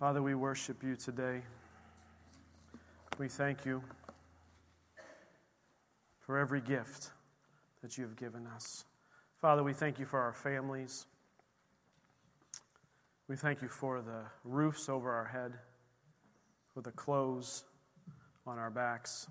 Father, 0.00 0.22
we 0.22 0.34
worship 0.34 0.82
you 0.82 0.96
today. 0.96 1.42
We 3.18 3.28
thank 3.28 3.66
you 3.66 3.82
for 6.20 6.38
every 6.38 6.62
gift 6.62 7.10
that 7.82 7.98
you 7.98 8.04
have 8.04 8.16
given 8.16 8.46
us. 8.46 8.86
Father, 9.42 9.62
we 9.62 9.74
thank 9.74 9.98
you 9.98 10.06
for 10.06 10.18
our 10.18 10.32
families. 10.32 11.04
We 13.28 13.36
thank 13.36 13.60
you 13.60 13.68
for 13.68 14.00
the 14.00 14.22
roofs 14.42 14.88
over 14.88 15.12
our 15.12 15.26
head, 15.26 15.52
for 16.72 16.80
the 16.80 16.92
clothes 16.92 17.64
on 18.46 18.58
our 18.58 18.70
backs. 18.70 19.26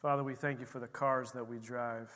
Father, 0.00 0.24
we 0.24 0.34
thank 0.34 0.58
you 0.58 0.64
for 0.64 0.78
the 0.78 0.88
cars 0.88 1.32
that 1.32 1.46
we 1.46 1.58
drive. 1.58 2.10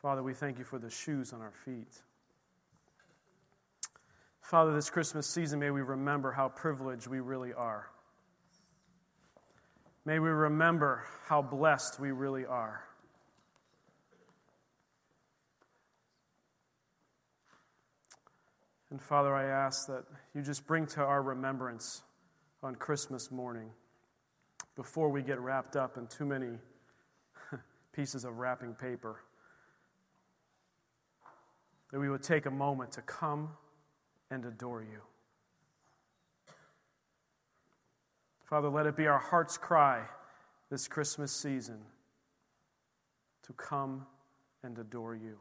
Father, 0.00 0.22
we 0.22 0.32
thank 0.32 0.58
you 0.58 0.64
for 0.64 0.78
the 0.78 0.88
shoes 0.88 1.34
on 1.34 1.42
our 1.42 1.52
feet. 1.52 2.00
Father, 4.40 4.72
this 4.72 4.88
Christmas 4.88 5.26
season, 5.26 5.60
may 5.60 5.70
we 5.70 5.82
remember 5.82 6.32
how 6.32 6.48
privileged 6.48 7.06
we 7.06 7.20
really 7.20 7.52
are. 7.52 7.90
May 10.06 10.18
we 10.18 10.30
remember 10.30 11.04
how 11.26 11.42
blessed 11.42 12.00
we 12.00 12.12
really 12.12 12.46
are. 12.46 12.82
And 18.90 19.02
Father, 19.02 19.34
I 19.34 19.44
ask 19.44 19.86
that 19.88 20.04
you 20.34 20.40
just 20.40 20.66
bring 20.66 20.86
to 20.86 21.02
our 21.02 21.22
remembrance 21.22 22.02
on 22.62 22.74
Christmas 22.74 23.30
morning, 23.30 23.68
before 24.76 25.10
we 25.10 25.20
get 25.20 25.38
wrapped 25.40 25.76
up 25.76 25.98
in 25.98 26.06
too 26.06 26.24
many 26.24 26.58
pieces 27.92 28.24
of 28.24 28.38
wrapping 28.38 28.74
paper 28.74 29.20
that 31.90 31.98
we 31.98 32.08
would 32.08 32.22
take 32.22 32.46
a 32.46 32.50
moment 32.50 32.92
to 32.92 33.02
come 33.02 33.50
and 34.30 34.44
adore 34.44 34.82
you. 34.82 35.00
Father, 38.44 38.68
let 38.68 38.86
it 38.86 38.96
be 38.96 39.06
our 39.06 39.18
heart's 39.18 39.56
cry 39.56 40.02
this 40.70 40.88
Christmas 40.88 41.32
season 41.32 41.78
to 43.42 43.52
come 43.52 44.06
and 44.62 44.78
adore 44.78 45.14
you. 45.14 45.36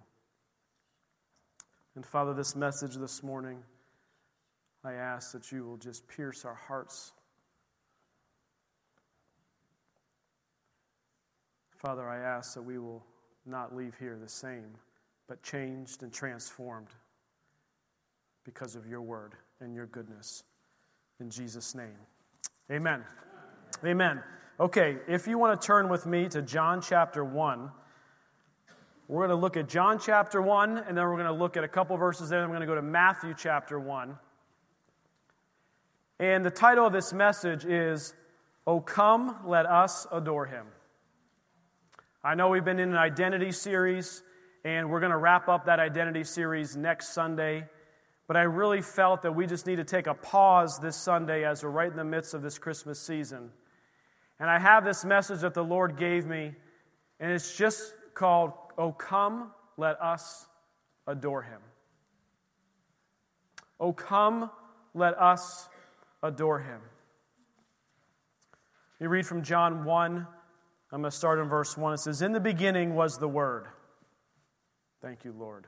And 1.96 2.06
Father, 2.06 2.34
this 2.34 2.56
message 2.56 2.96
this 2.96 3.24
morning, 3.24 3.60
I 4.84 4.94
ask 4.94 5.32
that 5.34 5.52
you 5.52 5.66
will 5.66 5.78
just 5.78 6.08
pierce 6.08 6.46
our 6.46 6.56
hearts. 6.56 7.12
Father, 11.78 12.08
I 12.08 12.18
ask 12.18 12.54
that 12.54 12.62
we 12.62 12.78
will 12.78 13.04
not 13.46 13.76
leave 13.76 13.96
here 14.00 14.18
the 14.22 14.30
same 14.30 14.76
but 15.30 15.44
changed 15.44 16.02
and 16.02 16.12
transformed 16.12 16.88
because 18.44 18.76
of 18.76 18.88
your 18.88 19.02
word 19.02 19.36
and 19.62 19.76
your 19.76 19.86
goodness. 19.86 20.44
In 21.20 21.30
Jesus' 21.30 21.76
name. 21.76 21.96
Amen. 22.72 23.04
Amen. 23.86 24.24
Okay, 24.60 24.98
if 25.08 25.28
you 25.28 25.38
want 25.38 25.62
to 25.62 25.66
turn 25.66 25.88
with 25.88 26.08
me 26.08 26.28
to 26.30 26.42
John 26.42 26.82
chapter 26.82 27.24
1, 27.24 27.70
we're 29.08 29.28
going 29.28 29.30
to 29.30 29.42
look 29.42 29.56
at 29.56 29.70
John 29.70 30.00
chapter 30.00 30.42
1, 30.42 30.80
and 30.80 30.98
then 30.98 31.06
we're 31.06 31.14
going 31.14 31.26
to 31.26 31.32
look 31.32 31.58
at 31.58 31.64
a 31.64 31.68
couple 31.68 31.96
verses 31.96 32.30
there, 32.30 32.42
and 32.42 32.50
we're 32.50 32.58
going 32.58 32.68
to 32.68 32.72
go 32.72 32.76
to 32.76 32.82
Matthew 32.82 33.36
chapter 33.38 33.80
1. 33.80 34.18
And 36.20 36.44
the 36.44 36.52
title 36.52 36.88
of 36.88 36.94
this 36.94 37.14
message 37.14 37.66
is, 37.66 38.16
O 38.66 38.82
come, 38.82 39.38
let 39.46 39.68
us 39.68 40.08
adore 40.12 40.48
him. 40.48 40.66
I 42.24 42.34
know 42.34 42.50
we've 42.50 42.66
been 42.66 42.80
in 42.80 42.90
an 42.90 42.98
identity 42.98 43.52
series 43.52 44.24
and 44.64 44.90
we're 44.90 45.00
going 45.00 45.12
to 45.12 45.18
wrap 45.18 45.48
up 45.48 45.66
that 45.66 45.80
identity 45.80 46.24
series 46.24 46.76
next 46.76 47.14
Sunday. 47.14 47.66
But 48.28 48.38
I 48.38 48.42
really 48.42 48.82
felt 48.82 49.22
that 49.24 49.34
we 49.34 49.48
just 49.48 49.66
need 49.66 49.78
to 49.78 49.84
take 49.84 50.08
a 50.08 50.14
pause 50.14 50.80
this 50.80 50.96
Sunday 50.96 51.46
as 51.46 51.64
we're 51.64 51.70
right 51.70 51.90
in 51.90 51.98
the 51.98 52.04
midst 52.04 52.34
of 52.34 52.42
this 52.42 52.60
Christmas 52.60 53.02
season. 53.02 53.50
And 54.40 54.50
I 54.50 54.60
have 54.60 54.86
this 54.86 55.04
message 55.04 55.42
that 55.42 55.54
the 55.54 55.64
Lord 55.64 55.98
gave 55.98 56.26
me, 56.26 56.54
and 57.20 57.32
it's 57.32 57.58
just 57.58 57.94
called, 58.14 58.54
Oh, 58.78 58.92
come, 58.92 59.52
let 59.78 60.02
us 60.02 60.48
adore 61.08 61.42
him. 61.42 61.60
Oh, 63.80 63.94
come, 63.94 64.50
let 64.94 65.20
us 65.20 65.68
adore 66.22 66.60
him. 66.60 66.82
You 69.00 69.10
read 69.10 69.26
from 69.26 69.42
John 69.42 69.86
1. 69.86 70.28
I'm 70.92 71.02
going 71.02 71.10
to 71.10 71.16
start 71.16 71.40
in 71.40 71.48
verse 71.48 71.78
1. 71.78 71.94
It 71.94 71.98
says, 72.00 72.22
In 72.22 72.32
the 72.32 72.40
beginning 72.40 72.96
was 72.96 73.18
the 73.18 73.28
Word 73.28 73.68
Thank 75.02 75.24
you, 75.24 75.34
Lord. 75.38 75.66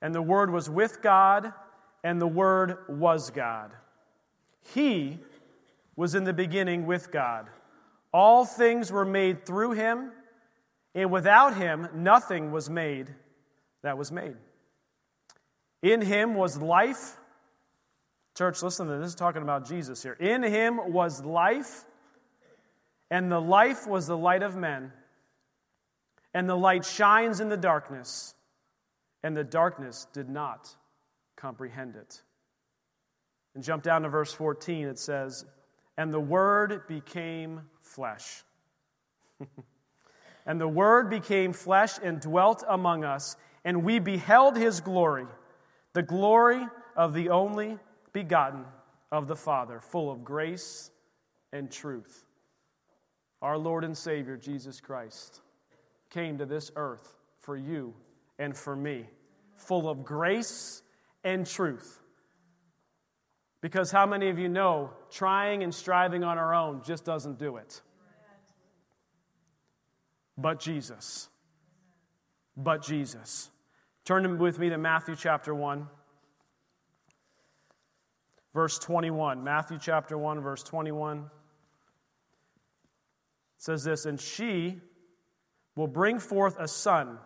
And 0.00 0.14
the 0.14 0.22
Word 0.22 0.50
was 0.50 0.70
with 0.70 1.02
God, 1.02 1.52
and 2.02 2.20
the 2.20 2.26
Word 2.26 2.78
was 2.88 3.30
God. 3.30 3.72
He 4.74 5.18
was 5.96 6.14
in 6.14 6.24
the 6.24 6.32
beginning 6.32 6.86
with 6.86 7.10
God. 7.10 7.48
All 8.12 8.44
things 8.44 8.90
were 8.90 9.04
made 9.04 9.44
through 9.44 9.72
him, 9.72 10.12
and 10.94 11.10
without 11.10 11.56
him, 11.56 11.88
nothing 11.94 12.50
was 12.50 12.70
made 12.70 13.14
that 13.82 13.96
was 13.96 14.10
made. 14.10 14.36
In 15.82 16.00
him 16.00 16.34
was 16.34 16.60
life. 16.60 17.16
Church, 18.36 18.62
listen 18.62 18.86
to 18.86 18.92
this. 18.94 19.00
This 19.00 19.08
is 19.10 19.14
talking 19.14 19.42
about 19.42 19.68
Jesus 19.68 20.02
here. 20.02 20.14
In 20.14 20.42
him 20.42 20.92
was 20.92 21.24
life, 21.24 21.84
and 23.10 23.30
the 23.30 23.40
life 23.40 23.86
was 23.86 24.06
the 24.06 24.16
light 24.16 24.42
of 24.42 24.56
men. 24.56 24.92
And 26.32 26.48
the 26.48 26.56
light 26.56 26.84
shines 26.84 27.40
in 27.40 27.48
the 27.48 27.56
darkness, 27.56 28.34
and 29.22 29.36
the 29.36 29.44
darkness 29.44 30.06
did 30.12 30.28
not 30.28 30.74
comprehend 31.36 31.96
it. 31.96 32.22
And 33.54 33.64
jump 33.64 33.82
down 33.82 34.02
to 34.02 34.08
verse 34.08 34.32
14, 34.32 34.86
it 34.86 34.98
says, 34.98 35.44
And 35.96 36.12
the 36.14 36.20
Word 36.20 36.86
became 36.86 37.62
flesh. 37.80 38.44
and 40.46 40.60
the 40.60 40.68
Word 40.68 41.10
became 41.10 41.52
flesh 41.52 41.94
and 42.00 42.20
dwelt 42.20 42.62
among 42.68 43.04
us, 43.04 43.36
and 43.64 43.82
we 43.82 43.98
beheld 43.98 44.56
his 44.56 44.80
glory, 44.80 45.26
the 45.94 46.02
glory 46.02 46.64
of 46.96 47.12
the 47.12 47.30
only 47.30 47.76
begotten 48.12 48.64
of 49.10 49.26
the 49.26 49.36
Father, 49.36 49.80
full 49.80 50.12
of 50.12 50.22
grace 50.22 50.92
and 51.52 51.72
truth. 51.72 52.24
Our 53.42 53.58
Lord 53.58 53.84
and 53.84 53.96
Savior, 53.96 54.36
Jesus 54.36 54.80
Christ 54.80 55.40
came 56.10 56.38
to 56.38 56.46
this 56.46 56.70
earth 56.76 57.14
for 57.38 57.56
you 57.56 57.94
and 58.38 58.56
for 58.56 58.76
me, 58.76 59.06
full 59.56 59.88
of 59.88 60.04
grace 60.04 60.82
and 61.24 61.46
truth. 61.46 62.00
Because 63.60 63.90
how 63.90 64.06
many 64.06 64.28
of 64.28 64.38
you 64.38 64.48
know 64.48 64.90
trying 65.10 65.62
and 65.62 65.74
striving 65.74 66.24
on 66.24 66.38
our 66.38 66.54
own 66.54 66.82
just 66.82 67.04
doesn't 67.04 67.38
do 67.38 67.56
it? 67.56 67.80
But 70.36 70.60
Jesus. 70.60 71.28
But 72.56 72.82
Jesus. 72.82 73.50
Turn 74.04 74.38
with 74.38 74.58
me 74.58 74.70
to 74.70 74.78
Matthew 74.78 75.14
chapter 75.14 75.54
1, 75.54 75.86
verse 78.54 78.78
21. 78.78 79.44
Matthew 79.44 79.78
chapter 79.78 80.16
1, 80.16 80.40
verse 80.40 80.62
21 80.62 81.30
it 83.60 83.64
says 83.64 83.84
this 83.84 84.06
And 84.06 84.18
she, 84.18 84.80
will 85.76 85.86
bring 85.86 86.18
forth 86.18 86.58
a 86.58 86.68
son, 86.68 87.18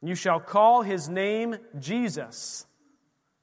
and 0.00 0.08
you 0.08 0.14
shall 0.14 0.40
call 0.40 0.82
his 0.82 1.08
name 1.08 1.56
Jesus, 1.78 2.66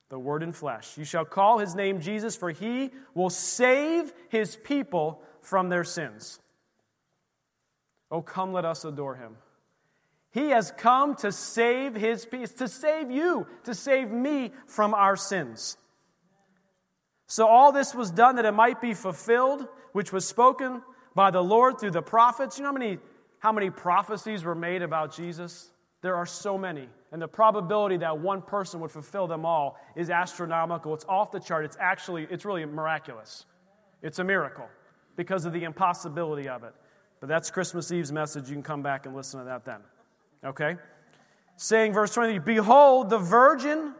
the 0.09 0.19
Word 0.19 0.43
in 0.43 0.53
flesh. 0.53 0.97
You 0.97 1.05
shall 1.05 1.25
call 1.25 1.59
his 1.59 1.75
name 1.75 1.99
Jesus, 1.99 2.35
for 2.35 2.51
he 2.51 2.91
will 3.13 3.29
save 3.29 4.13
his 4.29 4.55
people 4.55 5.21
from 5.41 5.69
their 5.69 5.83
sins. 5.83 6.39
Oh, 8.09 8.21
come, 8.21 8.53
let 8.53 8.65
us 8.65 8.85
adore 8.85 9.15
him. 9.15 9.35
He 10.31 10.49
has 10.49 10.71
come 10.71 11.15
to 11.15 11.31
save 11.31 11.95
his 11.95 12.25
peace, 12.25 12.51
to 12.53 12.67
save 12.67 13.11
you, 13.11 13.47
to 13.63 13.73
save 13.73 14.11
me 14.11 14.51
from 14.65 14.93
our 14.93 15.15
sins. 15.15 15.77
So, 17.27 17.47
all 17.47 17.71
this 17.71 17.93
was 17.93 18.11
done 18.11 18.35
that 18.35 18.45
it 18.45 18.53
might 18.53 18.79
be 18.79 18.93
fulfilled, 18.93 19.67
which 19.91 20.13
was 20.13 20.27
spoken 20.27 20.81
by 21.15 21.31
the 21.31 21.43
Lord 21.43 21.79
through 21.79 21.91
the 21.91 22.01
prophets. 22.01 22.57
You 22.57 22.63
know 22.63 22.69
how 22.69 22.73
many 22.73 22.99
how 23.39 23.51
many 23.51 23.69
prophecies 23.69 24.43
were 24.43 24.55
made 24.55 24.81
about 24.81 25.15
Jesus? 25.15 25.69
There 26.01 26.15
are 26.15 26.25
so 26.25 26.57
many. 26.57 26.89
And 27.11 27.21
the 27.21 27.27
probability 27.27 27.97
that 27.97 28.19
one 28.19 28.41
person 28.41 28.79
would 28.81 28.91
fulfill 28.91 29.27
them 29.27 29.45
all 29.45 29.79
is 29.95 30.09
astronomical. 30.09 30.93
It's 30.93 31.05
off 31.05 31.31
the 31.31 31.39
chart. 31.39 31.65
It's 31.65 31.77
actually, 31.79 32.27
it's 32.29 32.45
really 32.45 32.65
miraculous. 32.65 33.45
It's 34.01 34.19
a 34.19 34.23
miracle 34.23 34.67
because 35.15 35.45
of 35.45 35.53
the 35.53 35.63
impossibility 35.63 36.49
of 36.49 36.63
it. 36.63 36.73
But 37.19 37.29
that's 37.29 37.49
Christmas 37.49 37.91
Eve's 37.91 38.11
message. 38.11 38.49
You 38.49 38.55
can 38.55 38.63
come 38.63 38.83
back 38.83 39.05
and 39.05 39.15
listen 39.15 39.39
to 39.39 39.45
that 39.45 39.65
then. 39.65 39.79
Okay? 40.45 40.75
Saying, 41.55 41.93
verse 41.93 42.13
20, 42.13 42.39
Behold, 42.39 43.09
the 43.09 43.17
virgin 43.17 43.93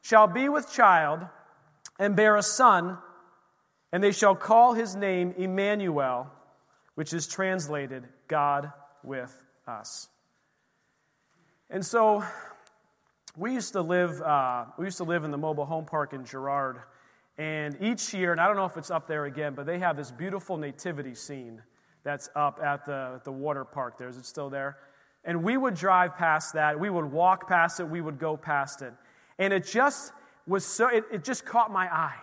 shall 0.00 0.26
be 0.26 0.48
with 0.48 0.72
child 0.72 1.20
and 1.98 2.16
bear 2.16 2.36
a 2.36 2.42
son, 2.42 2.96
and 3.92 4.02
they 4.02 4.12
shall 4.12 4.34
call 4.34 4.72
his 4.72 4.96
name 4.96 5.34
Emmanuel, 5.36 6.30
which 6.94 7.12
is 7.12 7.26
translated 7.26 8.08
God 8.28 8.72
with 9.04 9.44
us. 9.66 10.08
And 11.70 11.84
so 11.84 12.24
we 13.36 13.54
used 13.54 13.72
to 13.72 13.80
live, 13.80 14.20
uh, 14.20 14.66
we 14.78 14.84
used 14.84 14.98
to 14.98 15.04
live 15.04 15.24
in 15.24 15.30
the 15.30 15.38
mobile 15.38 15.64
home 15.64 15.86
park 15.86 16.12
in 16.12 16.24
Girard. 16.24 16.80
And 17.38 17.76
each 17.80 18.12
year, 18.12 18.32
and 18.32 18.40
I 18.40 18.46
don't 18.46 18.56
know 18.56 18.66
if 18.66 18.76
it's 18.76 18.90
up 18.90 19.06
there 19.06 19.24
again, 19.24 19.54
but 19.54 19.64
they 19.64 19.78
have 19.78 19.96
this 19.96 20.10
beautiful 20.10 20.56
nativity 20.58 21.14
scene 21.14 21.62
that's 22.04 22.28
up 22.36 22.60
at 22.62 22.84
the, 22.84 23.20
the 23.24 23.32
water 23.32 23.64
park 23.64 23.96
there. 23.96 24.08
Is 24.08 24.18
it 24.18 24.26
still 24.26 24.50
there? 24.50 24.76
And 25.24 25.42
we 25.42 25.56
would 25.56 25.74
drive 25.74 26.16
past 26.16 26.54
that. 26.54 26.78
We 26.78 26.90
would 26.90 27.06
walk 27.06 27.48
past 27.48 27.80
it. 27.80 27.88
We 27.88 28.00
would 28.00 28.18
go 28.18 28.36
past 28.36 28.82
it. 28.82 28.92
And 29.38 29.52
it 29.52 29.64
just 29.64 30.12
was 30.46 30.66
so, 30.66 30.88
it, 30.88 31.04
it 31.10 31.24
just 31.24 31.46
caught 31.46 31.72
my 31.72 31.86
eye. 31.86 32.18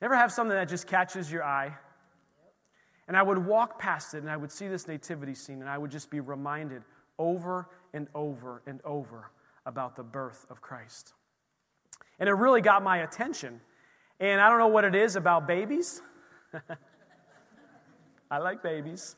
Ever 0.00 0.16
have 0.16 0.32
something 0.32 0.56
that 0.56 0.68
just 0.68 0.86
catches 0.86 1.30
your 1.30 1.44
eye? 1.44 1.76
And 3.08 3.16
I 3.16 3.22
would 3.22 3.38
walk 3.38 3.78
past 3.78 4.14
it 4.14 4.18
and 4.18 4.30
I 4.30 4.36
would 4.36 4.52
see 4.52 4.68
this 4.68 4.86
nativity 4.86 5.34
scene 5.34 5.60
and 5.60 5.68
I 5.68 5.78
would 5.78 5.90
just 5.90 6.10
be 6.10 6.20
reminded 6.20 6.82
over 7.18 7.68
and 7.94 8.06
over 8.14 8.62
and 8.66 8.80
over 8.84 9.30
about 9.66 9.96
the 9.96 10.02
birth 10.02 10.46
of 10.50 10.60
Christ. 10.60 11.14
And 12.18 12.28
it 12.28 12.32
really 12.32 12.60
got 12.60 12.82
my 12.82 12.98
attention. 12.98 13.60
And 14.20 14.40
I 14.40 14.50
don't 14.50 14.58
know 14.58 14.68
what 14.68 14.84
it 14.84 14.94
is 14.94 15.16
about 15.16 15.46
babies. 15.46 16.02
I 18.30 18.38
like 18.38 18.62
babies. 18.62 19.16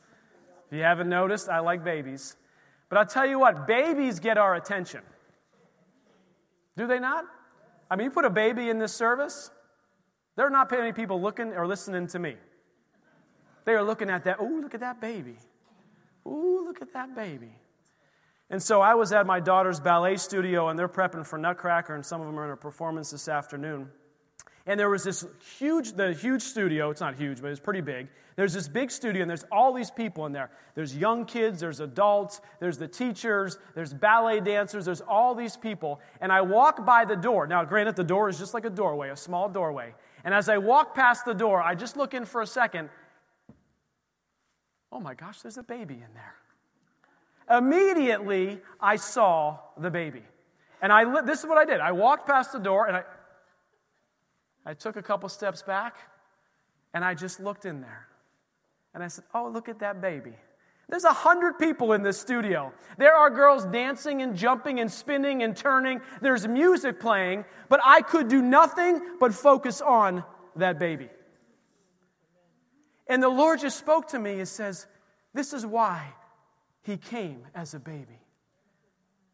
If 0.70 0.76
you 0.76 0.84
haven't 0.84 1.08
noticed, 1.08 1.48
I 1.48 1.58
like 1.58 1.82
babies. 1.82 2.36
But 2.88 2.98
I'll 2.98 3.06
tell 3.06 3.26
you 3.26 3.38
what, 3.38 3.66
babies 3.66 4.20
get 4.20 4.38
our 4.38 4.54
attention. 4.54 5.00
Do 6.76 6.86
they 6.86 7.00
not? 7.00 7.24
I 7.90 7.96
mean, 7.96 8.04
you 8.04 8.10
put 8.10 8.24
a 8.24 8.30
baby 8.30 8.70
in 8.70 8.78
this 8.78 8.92
service, 8.92 9.50
there 10.36 10.46
are 10.46 10.50
not 10.50 10.70
many 10.70 10.92
people 10.92 11.20
looking 11.20 11.52
or 11.54 11.66
listening 11.66 12.06
to 12.08 12.18
me. 12.18 12.36
They 13.70 13.76
are 13.76 13.84
looking 13.84 14.10
at 14.10 14.24
that, 14.24 14.38
oh, 14.40 14.46
look 14.60 14.74
at 14.74 14.80
that 14.80 15.00
baby. 15.00 15.36
Ooh, 16.26 16.64
look 16.66 16.82
at 16.82 16.92
that 16.92 17.14
baby. 17.14 17.52
And 18.50 18.60
so 18.60 18.80
I 18.80 18.94
was 18.94 19.12
at 19.12 19.26
my 19.26 19.38
daughter's 19.38 19.78
ballet 19.78 20.16
studio, 20.16 20.70
and 20.70 20.76
they're 20.76 20.88
prepping 20.88 21.24
for 21.24 21.38
Nutcracker, 21.38 21.94
and 21.94 22.04
some 22.04 22.20
of 22.20 22.26
them 22.26 22.36
are 22.36 22.46
in 22.46 22.50
a 22.50 22.56
performance 22.56 23.12
this 23.12 23.28
afternoon. 23.28 23.88
And 24.66 24.78
there 24.78 24.90
was 24.90 25.04
this 25.04 25.24
huge, 25.56 25.92
the 25.92 26.12
huge 26.12 26.42
studio, 26.42 26.90
it's 26.90 27.00
not 27.00 27.14
huge, 27.14 27.40
but 27.40 27.52
it's 27.52 27.60
pretty 27.60 27.80
big. 27.80 28.08
There's 28.34 28.52
this 28.52 28.66
big 28.66 28.90
studio, 28.90 29.22
and 29.22 29.30
there's 29.30 29.44
all 29.52 29.72
these 29.72 29.92
people 29.92 30.26
in 30.26 30.32
there. 30.32 30.50
There's 30.74 30.96
young 30.96 31.24
kids, 31.24 31.60
there's 31.60 31.78
adults, 31.78 32.40
there's 32.58 32.76
the 32.76 32.88
teachers, 32.88 33.56
there's 33.76 33.94
ballet 33.94 34.40
dancers, 34.40 34.84
there's 34.84 35.00
all 35.00 35.36
these 35.36 35.56
people. 35.56 36.00
And 36.20 36.32
I 36.32 36.40
walk 36.40 36.84
by 36.84 37.04
the 37.04 37.16
door. 37.16 37.46
Now, 37.46 37.64
granted, 37.64 37.94
the 37.94 38.02
door 38.02 38.28
is 38.28 38.36
just 38.36 38.52
like 38.52 38.64
a 38.64 38.70
doorway, 38.70 39.10
a 39.10 39.16
small 39.16 39.48
doorway. 39.48 39.94
And 40.24 40.34
as 40.34 40.48
I 40.48 40.58
walk 40.58 40.94
past 40.94 41.24
the 41.24 41.34
door, 41.34 41.62
I 41.62 41.74
just 41.74 41.96
look 41.96 42.14
in 42.14 42.24
for 42.24 42.42
a 42.42 42.46
second. 42.46 42.90
Oh 44.92 45.00
my 45.00 45.14
gosh, 45.14 45.40
there's 45.42 45.58
a 45.58 45.62
baby 45.62 45.94
in 45.94 46.14
there. 46.14 46.34
Immediately, 47.58 48.60
I 48.80 48.96
saw 48.96 49.58
the 49.76 49.90
baby. 49.90 50.22
And 50.82 50.92
I, 50.92 51.22
this 51.22 51.40
is 51.40 51.46
what 51.46 51.58
I 51.58 51.64
did. 51.64 51.80
I 51.80 51.92
walked 51.92 52.26
past 52.26 52.52
the 52.52 52.58
door 52.58 52.86
and 52.86 52.96
I, 52.96 53.04
I 54.64 54.74
took 54.74 54.96
a 54.96 55.02
couple 55.02 55.28
steps 55.28 55.62
back 55.62 55.96
and 56.94 57.04
I 57.04 57.14
just 57.14 57.40
looked 57.40 57.64
in 57.64 57.80
there. 57.80 58.06
And 58.94 59.02
I 59.02 59.08
said, 59.08 59.24
Oh, 59.34 59.48
look 59.48 59.68
at 59.68 59.80
that 59.80 60.00
baby. 60.00 60.34
There's 60.88 61.04
a 61.04 61.12
hundred 61.12 61.58
people 61.58 61.92
in 61.92 62.02
this 62.02 62.18
studio. 62.18 62.72
There 62.98 63.14
are 63.14 63.30
girls 63.30 63.64
dancing 63.66 64.22
and 64.22 64.36
jumping 64.36 64.80
and 64.80 64.90
spinning 64.90 65.44
and 65.44 65.56
turning. 65.56 66.00
There's 66.20 66.48
music 66.48 66.98
playing, 66.98 67.44
but 67.68 67.80
I 67.84 68.02
could 68.02 68.26
do 68.26 68.42
nothing 68.42 69.00
but 69.20 69.32
focus 69.32 69.80
on 69.80 70.24
that 70.56 70.80
baby. 70.80 71.08
And 73.10 73.20
the 73.20 73.28
Lord 73.28 73.58
just 73.58 73.76
spoke 73.76 74.08
to 74.08 74.18
me 74.18 74.38
and 74.38 74.48
says, 74.48 74.86
This 75.34 75.52
is 75.52 75.66
why 75.66 76.14
he 76.82 76.96
came 76.96 77.42
as 77.56 77.74
a 77.74 77.80
baby. 77.80 78.20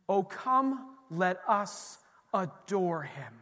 Oh, 0.08 0.22
come, 0.22 0.96
let 1.10 1.40
us 1.46 1.98
adore 2.32 3.02
him. 3.02 3.34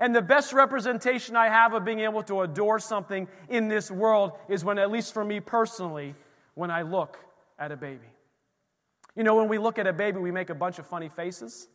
And 0.00 0.16
the 0.16 0.22
best 0.22 0.54
representation 0.54 1.36
I 1.36 1.48
have 1.48 1.74
of 1.74 1.84
being 1.84 2.00
able 2.00 2.22
to 2.24 2.40
adore 2.40 2.78
something 2.78 3.28
in 3.50 3.68
this 3.68 3.90
world 3.90 4.32
is 4.48 4.64
when, 4.64 4.78
at 4.78 4.90
least 4.90 5.12
for 5.12 5.22
me 5.22 5.38
personally, 5.38 6.14
when 6.54 6.70
I 6.70 6.80
look 6.80 7.18
at 7.58 7.72
a 7.72 7.76
baby. 7.76 8.08
You 9.14 9.22
know, 9.22 9.36
when 9.36 9.48
we 9.48 9.58
look 9.58 9.78
at 9.78 9.86
a 9.86 9.92
baby, 9.92 10.18
we 10.18 10.30
make 10.30 10.48
a 10.48 10.54
bunch 10.54 10.78
of 10.78 10.86
funny 10.86 11.10
faces. 11.10 11.68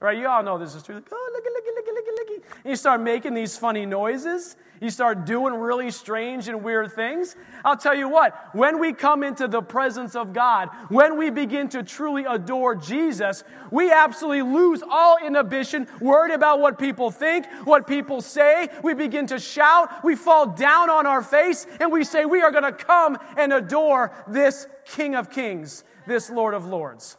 Right? 0.00 0.18
You 0.18 0.28
all 0.28 0.42
know 0.42 0.58
this 0.58 0.74
is 0.74 0.82
true. 0.82 0.96
Like, 0.96 1.08
oh, 1.10 1.30
looky, 1.32 1.48
looky, 1.48 1.70
looky, 1.74 1.92
looky, 1.92 2.10
looky. 2.10 2.46
And 2.62 2.70
you 2.70 2.76
start 2.76 3.00
making 3.00 3.32
these 3.32 3.56
funny 3.56 3.86
noises. 3.86 4.56
You 4.80 4.90
start 4.90 5.24
doing 5.24 5.54
really 5.54 5.90
strange 5.90 6.48
and 6.48 6.62
weird 6.62 6.92
things. 6.92 7.36
I'll 7.64 7.76
tell 7.76 7.94
you 7.94 8.08
what, 8.08 8.54
when 8.54 8.80
we 8.80 8.92
come 8.92 9.22
into 9.22 9.46
the 9.46 9.62
presence 9.62 10.16
of 10.16 10.32
God, 10.32 10.68
when 10.88 11.16
we 11.16 11.30
begin 11.30 11.68
to 11.70 11.82
truly 11.82 12.24
adore 12.24 12.74
Jesus, 12.74 13.44
we 13.70 13.92
absolutely 13.92 14.42
lose 14.42 14.82
all 14.88 15.16
inhibition, 15.24 15.86
worried 16.00 16.34
about 16.34 16.60
what 16.60 16.78
people 16.78 17.10
think, 17.10 17.46
what 17.64 17.86
people 17.86 18.20
say. 18.20 18.68
We 18.82 18.94
begin 18.94 19.26
to 19.28 19.38
shout, 19.38 20.04
we 20.04 20.16
fall 20.16 20.48
down 20.48 20.90
on 20.90 21.06
our 21.06 21.22
face, 21.22 21.66
and 21.80 21.92
we 21.92 22.04
say, 22.04 22.24
We 22.24 22.42
are 22.42 22.50
going 22.50 22.64
to 22.64 22.72
come 22.72 23.18
and 23.36 23.52
adore 23.52 24.12
this 24.26 24.66
King 24.84 25.14
of 25.14 25.30
Kings, 25.30 25.84
this 26.06 26.30
Lord 26.30 26.54
of 26.54 26.66
Lords. 26.66 27.16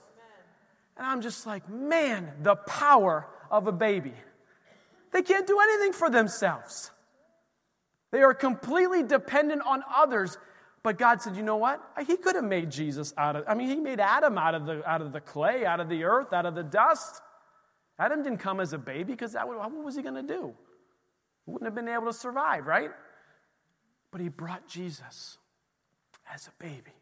And 0.98 1.06
I'm 1.06 1.22
just 1.22 1.46
like, 1.46 1.68
man, 1.70 2.32
the 2.42 2.56
power 2.56 3.28
of 3.52 3.68
a 3.68 3.72
baby. 3.72 4.14
They 5.12 5.22
can't 5.22 5.48
do 5.48 5.60
anything 5.60 5.94
for 5.94 6.10
themselves. 6.10 6.92
They 8.16 8.22
are 8.22 8.34
completely 8.34 9.04
dependent 9.04 9.62
on 9.66 9.84
others. 9.94 10.38
But 10.84 10.98
God 10.98 11.22
said, 11.22 11.36
you 11.36 11.44
know 11.44 11.58
what? 11.58 11.84
He 12.08 12.16
could 12.16 12.38
have 12.38 12.46
made 12.46 12.72
Jesus 12.72 13.14
out 13.18 13.36
of, 13.36 13.44
I 13.46 13.56
mean, 13.56 13.68
He 13.68 13.76
made 13.76 14.00
Adam 14.00 14.38
out 14.38 14.56
of 14.56 14.66
the, 14.66 14.90
out 14.90 15.02
of 15.02 15.12
the 15.12 15.20
clay, 15.20 15.66
out 15.66 15.82
of 15.82 15.90
the 15.90 16.06
earth, 16.06 16.32
out 16.32 16.46
of 16.46 16.56
the 16.56 16.64
dust. 16.64 17.22
Adam 18.00 18.24
didn't 18.24 18.38
come 18.38 18.62
as 18.62 18.72
a 18.72 18.78
baby 18.78 19.12
because 19.12 19.34
that, 19.34 19.46
what 19.46 19.70
was 19.70 19.98
he 19.98 20.02
going 20.02 20.16
to 20.16 20.24
do? 20.34 20.54
He 21.46 21.52
wouldn't 21.52 21.68
have 21.68 21.76
been 21.76 21.90
able 21.90 22.06
to 22.06 22.14
survive, 22.14 22.66
right? 22.66 22.92
But 24.12 24.22
He 24.22 24.30
brought 24.30 24.66
Jesus 24.66 25.38
as 26.34 26.48
a 26.48 26.64
baby 26.64 26.96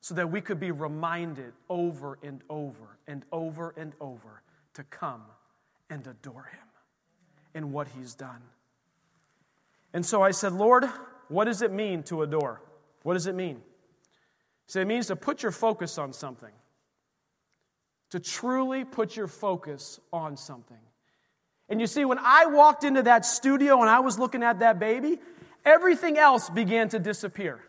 so 0.00 0.14
that 0.14 0.30
we 0.30 0.40
could 0.40 0.58
be 0.58 0.70
reminded 0.70 1.52
over 1.68 2.18
and 2.22 2.40
over 2.48 2.96
and 3.06 3.26
over 3.30 3.74
and 3.76 3.92
over 4.00 4.40
to 4.72 4.84
come 4.84 5.24
and 5.90 6.06
adore 6.06 6.48
Him 6.50 6.68
and 7.54 7.74
what 7.74 7.88
He's 7.88 8.14
done. 8.14 8.40
And 9.92 10.04
so 10.04 10.22
I 10.22 10.30
said, 10.30 10.52
Lord, 10.52 10.84
what 11.28 11.44
does 11.44 11.62
it 11.62 11.72
mean 11.72 12.02
to 12.04 12.22
adore? 12.22 12.62
What 13.02 13.14
does 13.14 13.26
it 13.26 13.34
mean? 13.34 13.60
So 14.66 14.80
it 14.80 14.86
means 14.86 15.06
to 15.06 15.16
put 15.16 15.42
your 15.42 15.52
focus 15.52 15.98
on 15.98 16.12
something, 16.12 16.52
to 18.10 18.20
truly 18.20 18.84
put 18.84 19.16
your 19.16 19.28
focus 19.28 20.00
on 20.12 20.36
something. 20.36 20.76
And 21.68 21.80
you 21.80 21.86
see, 21.86 22.04
when 22.04 22.18
I 22.20 22.46
walked 22.46 22.84
into 22.84 23.02
that 23.02 23.24
studio 23.24 23.80
and 23.80 23.90
I 23.90 24.00
was 24.00 24.18
looking 24.18 24.42
at 24.42 24.60
that 24.60 24.78
baby, 24.78 25.18
everything 25.64 26.18
else 26.18 26.50
began 26.50 26.88
to 26.90 26.98
disappear. 26.98 27.60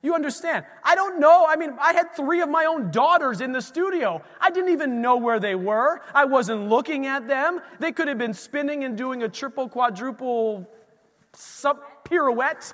You 0.00 0.14
understand? 0.14 0.64
I 0.84 0.94
don't 0.94 1.18
know. 1.18 1.44
I 1.48 1.56
mean, 1.56 1.74
I 1.80 1.92
had 1.92 2.14
three 2.14 2.40
of 2.40 2.48
my 2.48 2.66
own 2.66 2.90
daughters 2.90 3.40
in 3.40 3.52
the 3.52 3.60
studio. 3.60 4.22
I 4.40 4.50
didn't 4.50 4.72
even 4.72 5.02
know 5.02 5.16
where 5.16 5.40
they 5.40 5.56
were. 5.56 6.00
I 6.14 6.24
wasn't 6.24 6.68
looking 6.68 7.06
at 7.06 7.26
them. 7.26 7.60
They 7.80 7.90
could 7.90 8.06
have 8.06 8.18
been 8.18 8.34
spinning 8.34 8.84
and 8.84 8.96
doing 8.96 9.24
a 9.24 9.28
triple, 9.28 9.68
quadruple 9.68 10.70
sub 11.34 11.78
pirouette. 12.04 12.72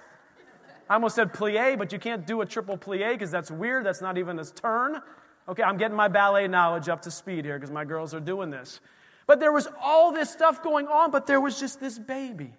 I 0.88 0.94
almost 0.94 1.16
said 1.16 1.32
plie, 1.32 1.78
but 1.78 1.92
you 1.92 1.99
can't 1.99 2.26
do 2.26 2.40
a 2.42 2.46
triple 2.46 2.76
plie 2.76 3.12
because 3.12 3.30
that's 3.30 3.50
weird. 3.50 3.87
That's 3.87 4.02
not 4.02 4.18
even 4.18 4.38
a 4.38 4.44
turn. 4.44 5.00
Okay, 5.49 5.62
I'm 5.62 5.76
getting 5.76 5.96
my 5.96 6.08
ballet 6.08 6.49
knowledge 6.49 6.88
up 6.88 7.02
to 7.02 7.11
speed 7.11 7.44
here 7.44 7.58
because 7.58 7.70
my 7.70 7.84
girls 7.84 8.14
are 8.14 8.20
doing 8.20 8.50
this. 8.50 8.80
But 9.26 9.40
there 9.40 9.52
was 9.52 9.68
all 9.80 10.12
this 10.12 10.30
stuff 10.30 10.62
going 10.62 10.87
on, 10.87 11.11
but 11.11 11.26
there 11.26 11.40
was 11.40 11.58
just 11.58 11.80
this 11.80 11.99
baby. 11.99 12.52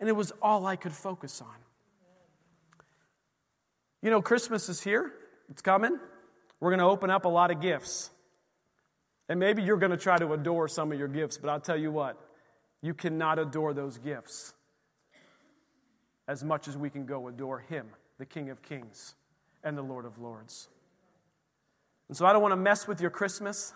And 0.00 0.08
it 0.08 0.12
was 0.12 0.32
all 0.42 0.66
I 0.66 0.76
could 0.76 0.92
focus 0.92 1.40
on. 1.40 1.54
You 4.02 4.10
know, 4.10 4.22
Christmas 4.22 4.68
is 4.68 4.80
here, 4.80 5.12
it's 5.48 5.62
coming. 5.62 5.98
We're 6.60 6.70
going 6.70 6.80
to 6.80 6.86
open 6.86 7.10
up 7.10 7.24
a 7.24 7.28
lot 7.28 7.50
of 7.50 7.60
gifts. 7.60 8.10
And 9.28 9.38
maybe 9.38 9.62
you're 9.62 9.76
going 9.76 9.90
to 9.90 9.96
try 9.96 10.16
to 10.16 10.32
adore 10.32 10.68
some 10.68 10.90
of 10.90 10.98
your 10.98 11.08
gifts, 11.08 11.38
but 11.38 11.50
I'll 11.50 11.60
tell 11.60 11.76
you 11.76 11.92
what, 11.92 12.18
you 12.80 12.94
cannot 12.94 13.38
adore 13.38 13.74
those 13.74 13.98
gifts 13.98 14.54
as 16.28 16.44
much 16.44 16.68
as 16.68 16.76
we 16.76 16.90
can 16.90 17.06
go 17.06 17.26
adore 17.28 17.58
Him, 17.58 17.86
the 18.18 18.26
King 18.26 18.50
of 18.50 18.62
Kings 18.62 19.14
and 19.64 19.76
the 19.76 19.82
Lord 19.82 20.04
of 20.04 20.18
Lords. 20.18 20.68
And 22.08 22.16
so 22.16 22.26
I 22.26 22.32
don't 22.32 22.42
want 22.42 22.52
to 22.52 22.56
mess 22.56 22.86
with 22.86 23.00
your 23.00 23.10
Christmas 23.10 23.72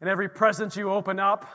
and 0.00 0.10
every 0.10 0.28
present 0.28 0.76
you 0.76 0.90
open 0.90 1.18
up, 1.18 1.46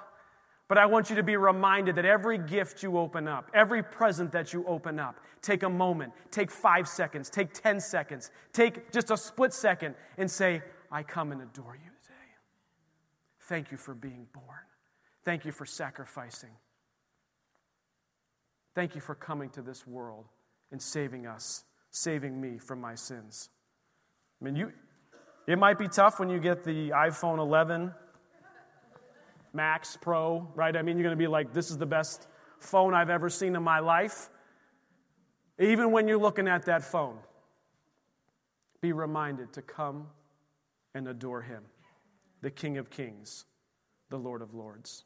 but 0.68 0.78
I 0.78 0.86
want 0.86 1.10
you 1.10 1.18
to 1.18 1.24
be 1.24 1.36
reminded 1.38 1.98
that 1.98 2.06
every 2.06 2.38
gift 2.38 2.82
you 2.82 2.98
open 2.98 3.28
up, 3.28 3.52
every 3.54 3.84
present 3.84 4.32
that 4.32 4.54
you 4.54 4.66
open 4.66 5.00
up, 5.00 5.20
take 5.42 5.64
a 5.64 5.70
moment, 5.70 6.14
take 6.32 6.50
five 6.50 6.88
seconds, 6.88 7.30
take 7.30 7.54
10 7.54 7.80
seconds, 7.80 8.32
take 8.54 8.92
just 8.92 9.12
a 9.12 9.18
split 9.18 9.54
second 9.54 9.96
and 10.18 10.32
say, 10.32 10.62
I 10.92 11.04
come 11.04 11.32
and 11.32 11.42
adore 11.42 11.76
you 11.76 11.92
today. 12.02 12.14
Thank 13.42 13.72
you 13.72 13.78
for 13.78 13.94
being 13.94 14.28
born. 14.34 14.46
Thank 15.26 15.46
you 15.46 15.52
for 15.52 15.66
sacrificing. 15.66 16.52
Thank 18.76 18.96
you 18.96 19.02
for 19.02 19.16
coming 19.16 19.50
to 19.52 19.62
this 19.62 19.86
world 19.86 20.26
and 20.72 20.82
saving 20.82 21.28
us, 21.28 21.64
saving 21.92 22.40
me 22.40 22.58
from 22.58 22.82
my 22.82 22.96
sins. 22.96 23.50
I 24.42 24.46
mean, 24.46 24.56
you, 24.56 24.72
it 25.48 25.58
might 25.58 25.78
be 25.78 25.88
tough 25.88 26.20
when 26.20 26.30
you 26.30 26.40
get 26.40 26.64
the 26.64 26.90
iPhone 26.90 27.38
11 27.38 27.94
Max 29.54 29.98
Pro, 30.02 30.52
right? 30.56 30.76
I 30.76 30.82
mean, 30.82 30.98
you're 30.98 31.04
going 31.04 31.18
to 31.18 31.22
be 31.24 31.28
like, 31.28 31.54
this 31.54 31.70
is 31.70 31.78
the 31.78 31.86
best 31.86 32.28
phone 32.60 32.94
I've 32.94 33.12
ever 33.12 33.30
seen 33.30 33.56
in 33.56 33.64
my 33.64 33.80
life. 33.80 34.30
Even 35.60 35.92
when 35.92 36.08
you're 36.08 36.18
looking 36.18 36.48
at 36.48 36.66
that 36.66 36.84
phone, 36.84 37.18
be 38.82 38.92
reminded 38.92 39.54
to 39.54 39.62
come 39.62 40.08
and 40.96 41.08
adore 41.08 41.42
Him, 41.42 41.64
the 42.42 42.50
King 42.50 42.78
of 42.78 42.90
Kings, 42.90 43.46
the 44.10 44.18
Lord 44.18 44.42
of 44.42 44.56
Lords. 44.56 45.06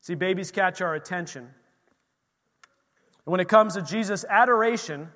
See, 0.00 0.14
babies 0.14 0.50
catch 0.50 0.80
our 0.80 0.94
attention. 0.94 1.48
When 3.26 3.40
it 3.40 3.48
comes 3.48 3.74
to 3.74 3.82
Jesus' 3.82 4.24
adoration, 4.28 5.08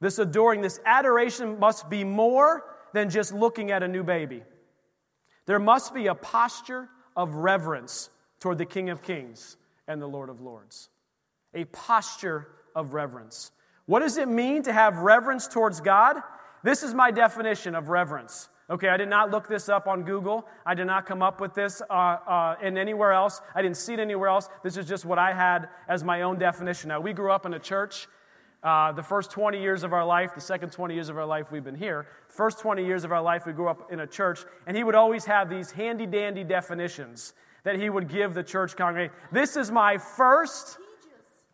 this 0.00 0.18
adoring, 0.18 0.60
this 0.60 0.80
adoration 0.84 1.58
must 1.58 1.88
be 1.88 2.04
more 2.04 2.64
than 2.92 3.08
just 3.08 3.32
looking 3.32 3.70
at 3.70 3.82
a 3.82 3.88
new 3.88 4.02
baby. 4.02 4.42
There 5.46 5.58
must 5.58 5.94
be 5.94 6.08
a 6.08 6.14
posture 6.14 6.88
of 7.16 7.36
reverence 7.36 8.10
toward 8.40 8.58
the 8.58 8.66
King 8.66 8.90
of 8.90 9.02
Kings 9.02 9.56
and 9.86 10.02
the 10.02 10.06
Lord 10.06 10.28
of 10.28 10.40
Lords. 10.40 10.90
A 11.54 11.64
posture 11.66 12.48
of 12.74 12.94
reverence. 12.94 13.52
What 13.86 14.00
does 14.00 14.18
it 14.18 14.28
mean 14.28 14.64
to 14.64 14.72
have 14.72 14.98
reverence 14.98 15.46
towards 15.46 15.80
God? 15.80 16.16
This 16.64 16.82
is 16.82 16.94
my 16.94 17.12
definition 17.12 17.76
of 17.76 17.88
reverence. 17.88 18.48
Okay, 18.68 18.88
I 18.88 18.96
did 18.96 19.08
not 19.08 19.30
look 19.30 19.46
this 19.46 19.68
up 19.68 19.86
on 19.86 20.02
Google. 20.02 20.44
I 20.64 20.74
did 20.74 20.86
not 20.86 21.06
come 21.06 21.22
up 21.22 21.40
with 21.40 21.54
this 21.54 21.80
uh, 21.88 21.92
uh, 21.92 22.56
in 22.60 22.76
anywhere 22.76 23.12
else. 23.12 23.40
I 23.54 23.62
didn't 23.62 23.76
see 23.76 23.94
it 23.94 24.00
anywhere 24.00 24.28
else. 24.28 24.48
This 24.64 24.76
is 24.76 24.86
just 24.86 25.04
what 25.04 25.20
I 25.20 25.32
had 25.32 25.68
as 25.88 26.02
my 26.02 26.22
own 26.22 26.36
definition. 26.36 26.88
Now, 26.88 27.00
we 27.00 27.12
grew 27.12 27.30
up 27.30 27.46
in 27.46 27.54
a 27.54 27.60
church. 27.60 28.08
Uh, 28.64 28.90
the 28.90 29.02
first 29.02 29.30
20 29.30 29.60
years 29.60 29.84
of 29.84 29.92
our 29.92 30.04
life, 30.04 30.34
the 30.34 30.40
second 30.40 30.72
20 30.72 30.94
years 30.94 31.08
of 31.08 31.16
our 31.16 31.26
life, 31.26 31.52
we've 31.52 31.62
been 31.62 31.76
here. 31.76 32.08
First 32.28 32.58
20 32.58 32.84
years 32.84 33.04
of 33.04 33.12
our 33.12 33.22
life, 33.22 33.46
we 33.46 33.52
grew 33.52 33.68
up 33.68 33.92
in 33.92 34.00
a 34.00 34.06
church, 34.06 34.40
and 34.66 34.76
he 34.76 34.82
would 34.82 34.96
always 34.96 35.24
have 35.26 35.48
these 35.48 35.70
handy 35.70 36.06
dandy 36.06 36.42
definitions 36.42 37.34
that 37.62 37.76
he 37.76 37.88
would 37.88 38.08
give 38.08 38.34
the 38.34 38.42
church 38.42 38.74
congregation. 38.74 39.14
This 39.30 39.56
is 39.56 39.70
my 39.70 39.98
first 39.98 40.78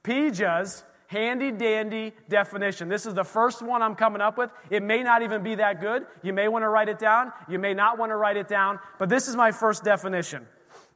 PJAS 0.04 0.85
handy 1.12 1.52
dandy 1.52 2.14
definition. 2.28 2.88
This 2.88 3.04
is 3.04 3.12
the 3.14 3.25
first 3.25 3.62
one 3.62 3.83
I'm 3.83 3.95
coming 3.95 4.23
up 4.23 4.38
with. 4.38 4.50
It 4.71 4.83
may 4.83 5.02
not 5.02 5.23
even 5.23 5.42
be 5.42 5.57
that 5.57 5.81
good. 5.81 6.07
You 6.23 6.33
may 6.33 6.49
want 6.49 6.62
to 6.62 6.69
write 6.69 6.88
it 6.88 6.99
down. 6.99 7.33
You 7.49 7.59
may 7.59 7.75
not 7.75 7.99
want 7.99 8.11
to 8.11 8.16
write 8.16 8.38
it 8.38 8.49
down, 8.49 8.81
but 8.99 9.09
this 9.09 9.28
is 9.28 9.37
my 9.37 9.52
first 9.52 9.85
definition. 9.85 10.47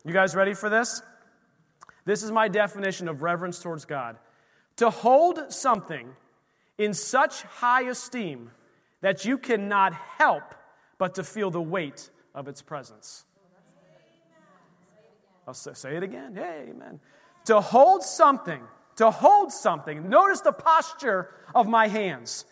You 0.04 0.12
guys 0.12 0.34
ready 0.34 0.54
for 0.54 0.70
this? 0.70 1.02
This 2.06 2.22
is 2.22 2.32
my 2.32 2.48
definition 2.48 3.08
of 3.08 3.22
reverence 3.22 3.60
towards 3.60 3.84
God. 3.84 4.16
To 4.76 4.90
hold 4.90 5.52
something 5.52 6.08
in 6.78 6.94
such 6.94 7.42
high 7.42 7.82
esteem 7.82 8.50
that 9.02 9.24
you 9.24 9.36
cannot 9.36 9.92
help 9.92 10.54
but 10.98 11.16
to 11.16 11.24
feel 11.24 11.50
the 11.50 11.60
weight 11.60 12.10
of 12.34 12.48
its 12.48 12.62
presence. 12.62 13.24
Oh, 15.46 15.48
I'll 15.48 15.54
say, 15.54 15.96
it 15.96 16.02
again. 16.02 16.34
Yeah, 16.34 16.52
amen. 16.68 17.00
To 17.46 17.60
hold 17.60 18.02
something 18.02 18.62
to 18.96 19.10
hold 19.10 19.52
something. 19.52 20.08
Notice 20.08 20.40
the 20.40 20.52
posture 20.52 21.30
of 21.54 21.68
my 21.68 21.88
hands. 21.88 22.44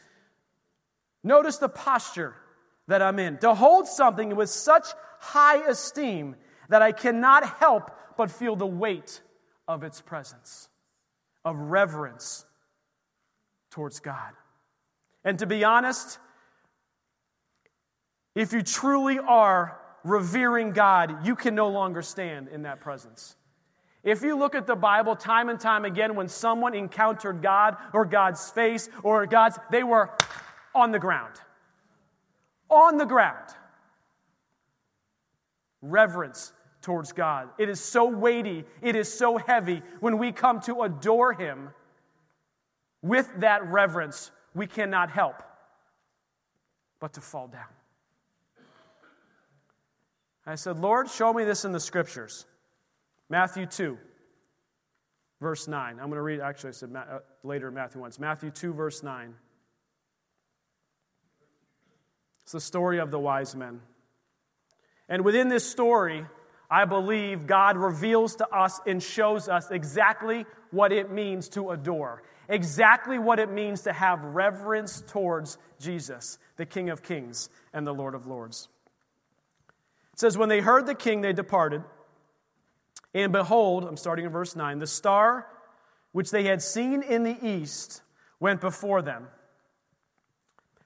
Notice 1.22 1.58
the 1.58 1.68
posture 1.68 2.34
that 2.88 3.02
I'm 3.02 3.18
in. 3.18 3.38
To 3.38 3.54
hold 3.54 3.88
something 3.88 4.36
with 4.36 4.50
such 4.50 4.86
high 5.18 5.66
esteem 5.68 6.36
that 6.68 6.82
I 6.82 6.92
cannot 6.92 7.58
help 7.58 7.90
but 8.16 8.30
feel 8.30 8.56
the 8.56 8.66
weight 8.66 9.22
of 9.66 9.82
its 9.82 10.00
presence, 10.00 10.68
of 11.44 11.56
reverence 11.56 12.44
towards 13.70 14.00
God. 14.00 14.32
And 15.24 15.38
to 15.38 15.46
be 15.46 15.64
honest, 15.64 16.18
if 18.34 18.52
you 18.52 18.62
truly 18.62 19.18
are 19.18 19.80
revering 20.04 20.72
God, 20.72 21.26
you 21.26 21.34
can 21.34 21.54
no 21.54 21.68
longer 21.68 22.02
stand 22.02 22.48
in 22.48 22.62
that 22.62 22.80
presence. 22.80 23.36
If 24.04 24.22
you 24.22 24.36
look 24.36 24.54
at 24.54 24.66
the 24.66 24.76
Bible 24.76 25.16
time 25.16 25.48
and 25.48 25.58
time 25.58 25.86
again, 25.86 26.14
when 26.14 26.28
someone 26.28 26.74
encountered 26.74 27.40
God 27.42 27.78
or 27.94 28.04
God's 28.04 28.50
face 28.50 28.90
or 29.02 29.24
God's, 29.26 29.58
they 29.70 29.82
were 29.82 30.10
on 30.74 30.92
the 30.92 30.98
ground. 30.98 31.34
On 32.68 32.98
the 32.98 33.06
ground. 33.06 33.48
Reverence 35.80 36.52
towards 36.82 37.12
God. 37.12 37.48
It 37.56 37.70
is 37.70 37.80
so 37.80 38.04
weighty, 38.04 38.64
it 38.82 38.94
is 38.94 39.12
so 39.12 39.38
heavy. 39.38 39.82
When 40.00 40.18
we 40.18 40.32
come 40.32 40.60
to 40.62 40.82
adore 40.82 41.32
Him 41.32 41.70
with 43.00 43.30
that 43.38 43.64
reverence, 43.66 44.30
we 44.54 44.66
cannot 44.66 45.10
help 45.10 45.42
but 47.00 47.14
to 47.14 47.22
fall 47.22 47.48
down. 47.48 47.62
I 50.46 50.56
said, 50.56 50.78
Lord, 50.78 51.08
show 51.08 51.32
me 51.32 51.44
this 51.44 51.64
in 51.64 51.72
the 51.72 51.80
scriptures. 51.80 52.44
Matthew 53.28 53.66
2, 53.66 53.98
verse 55.40 55.66
9. 55.66 55.90
I'm 55.92 55.96
going 55.96 56.12
to 56.12 56.22
read, 56.22 56.40
actually, 56.40 56.68
I 56.68 56.72
said 56.72 56.94
uh, 56.94 57.18
later 57.42 57.70
Matthew 57.70 58.00
1. 58.00 58.08
It's 58.08 58.18
Matthew 58.18 58.50
2, 58.50 58.72
verse 58.72 59.02
9. 59.02 59.34
It's 62.42 62.52
the 62.52 62.60
story 62.60 62.98
of 62.98 63.10
the 63.10 63.18
wise 63.18 63.56
men. 63.56 63.80
And 65.08 65.24
within 65.24 65.48
this 65.48 65.68
story, 65.68 66.26
I 66.70 66.84
believe 66.84 67.46
God 67.46 67.76
reveals 67.76 68.36
to 68.36 68.48
us 68.48 68.80
and 68.86 69.02
shows 69.02 69.48
us 69.48 69.70
exactly 69.70 70.44
what 70.70 70.92
it 70.92 71.10
means 71.10 71.48
to 71.50 71.70
adore, 71.70 72.22
exactly 72.48 73.18
what 73.18 73.38
it 73.38 73.50
means 73.50 73.82
to 73.82 73.92
have 73.92 74.22
reverence 74.24 75.02
towards 75.06 75.56
Jesus, 75.78 76.38
the 76.56 76.66
King 76.66 76.90
of 76.90 77.02
Kings 77.02 77.48
and 77.72 77.86
the 77.86 77.94
Lord 77.94 78.14
of 78.14 78.26
Lords. 78.26 78.68
It 80.12 80.20
says, 80.20 80.36
When 80.36 80.48
they 80.48 80.60
heard 80.60 80.86
the 80.86 80.94
king, 80.94 81.20
they 81.20 81.32
departed. 81.32 81.82
And 83.14 83.32
behold, 83.32 83.84
I'm 83.84 83.96
starting 83.96 84.24
in 84.24 84.32
verse 84.32 84.56
9, 84.56 84.80
the 84.80 84.86
star 84.86 85.46
which 86.12 86.30
they 86.30 86.44
had 86.44 86.62
seen 86.62 87.02
in 87.02 87.22
the 87.22 87.36
east 87.46 88.02
went 88.40 88.60
before 88.60 89.02
them, 89.02 89.28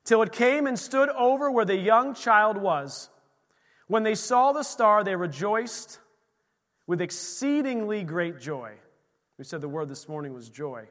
till 0.05 0.23
it 0.23 0.33
came 0.33 0.67
and 0.67 0.79
stood 0.79 1.09
over 1.11 1.51
where 1.51 1.65
the 1.65 1.77
young 1.77 2.15
child 2.15 2.57
was. 2.57 3.11
When 3.89 4.03
they 4.03 4.15
saw 4.15 4.53
the 4.53 4.63
star, 4.63 5.05
they 5.05 5.17
rejoiced 5.17 5.99
with 6.87 7.01
exceedingly 7.01 8.05
great 8.05 8.39
joy. 8.41 8.73
We 9.39 9.45
said 9.45 9.61
the 9.61 9.69
word 9.69 9.89
this 9.89 10.09
morning 10.09 10.35
was 10.35 10.49
joy. 10.49 10.89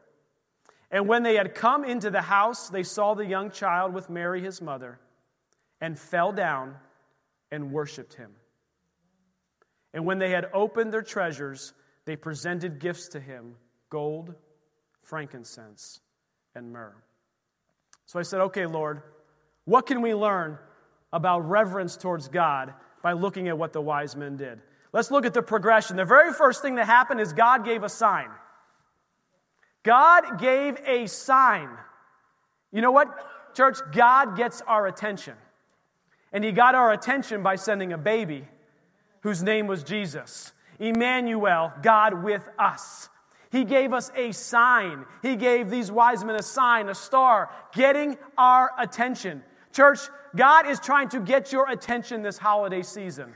And 0.90 1.08
when 1.08 1.24
they 1.24 1.36
had 1.36 1.54
come 1.54 1.84
into 1.84 2.10
the 2.10 2.22
house, 2.22 2.70
they 2.70 2.84
saw 2.84 3.14
the 3.14 3.26
young 3.26 3.52
child 3.52 3.94
with 3.94 4.10
Mary, 4.10 4.42
his 4.42 4.62
mother, 4.62 5.00
and 5.82 5.98
fell 5.98 6.32
down 6.32 6.76
and 7.52 7.72
worshiped 7.72 8.14
him. 8.14 8.32
And 9.94 10.06
when 10.06 10.20
they 10.20 10.30
had 10.30 10.46
opened 10.54 10.94
their 10.94 11.02
treasures, 11.02 11.74
they 12.06 12.16
presented 12.16 12.80
gifts 12.80 13.10
to 13.10 13.20
him 13.20 13.56
gold, 13.90 14.34
frankincense, 15.04 16.00
and 16.56 16.72
myrrh. 16.72 16.96
So 18.06 18.20
I 18.20 18.24
said, 18.24 18.42
Okay, 18.42 18.66
Lord, 18.66 19.02
what 19.66 19.86
can 19.86 20.02
we 20.02 20.14
learn 20.14 20.58
about 21.12 21.48
reverence 21.48 21.98
towards 21.98 22.28
God 22.28 22.74
by 23.02 23.14
looking 23.14 23.48
at 23.48 23.58
what 23.58 23.74
the 23.74 23.82
wise 23.82 24.16
men 24.16 24.38
did? 24.38 24.62
Let's 24.94 25.12
look 25.12 25.26
at 25.26 25.34
the 25.34 25.42
progression. 25.42 25.98
The 25.98 26.06
very 26.06 26.34
first 26.34 26.62
thing 26.62 26.76
that 26.76 26.86
happened 26.86 27.20
is 27.20 27.34
God 27.34 27.66
gave 27.66 27.84
a 27.84 27.90
sign. 27.90 28.30
God 29.84 30.40
gave 30.40 30.78
a 30.86 31.08
sign. 31.08 31.70
You 32.72 32.82
know 32.82 32.92
what, 32.92 33.08
church? 33.54 33.78
God 33.92 34.38
gets 34.38 34.62
our 34.62 34.88
attention. 34.88 35.36
And 36.32 36.44
He 36.44 36.52
got 36.52 36.76
our 36.76 36.92
attention 36.92 37.44
by 37.44 37.56
sending 37.56 37.94
a 37.94 37.98
baby 37.98 38.48
whose 39.28 39.44
name 39.44 39.68
was 39.68 39.84
Jesus. 39.84 40.54
Emmanuel, 40.80 41.74
God 41.82 42.24
with 42.24 42.48
us. 42.58 43.10
He 43.52 43.66
gave 43.66 43.92
us 43.92 44.10
a 44.16 44.32
sign. 44.32 45.04
He 45.22 45.36
gave 45.36 45.70
these 45.70 45.92
wise 45.92 46.24
men 46.24 46.38
a 46.38 46.42
sign, 46.42 46.88
a 46.88 46.96
star, 46.96 47.50
getting 47.74 48.18
our 48.38 48.72
attention. 48.80 49.44
Church, 49.74 50.00
God 50.34 50.66
is 50.66 50.80
trying 50.80 51.10
to 51.10 51.20
get 51.20 51.52
your 51.52 51.70
attention 51.70 52.22
this 52.22 52.38
holiday 52.38 52.82
season. 52.82 53.34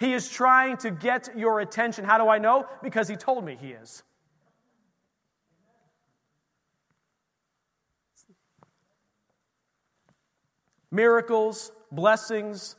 He 0.00 0.12
is 0.12 0.28
trying 0.28 0.76
to 0.78 0.90
get 0.90 1.28
your 1.38 1.60
attention. 1.60 2.04
How 2.04 2.18
do 2.18 2.28
I 2.28 2.38
know? 2.38 2.66
Because 2.82 3.06
He 3.06 3.14
told 3.14 3.44
me 3.44 3.56
He 3.60 3.68
is. 3.68 4.02
miracles, 10.94 11.72
blessings, 11.90 12.76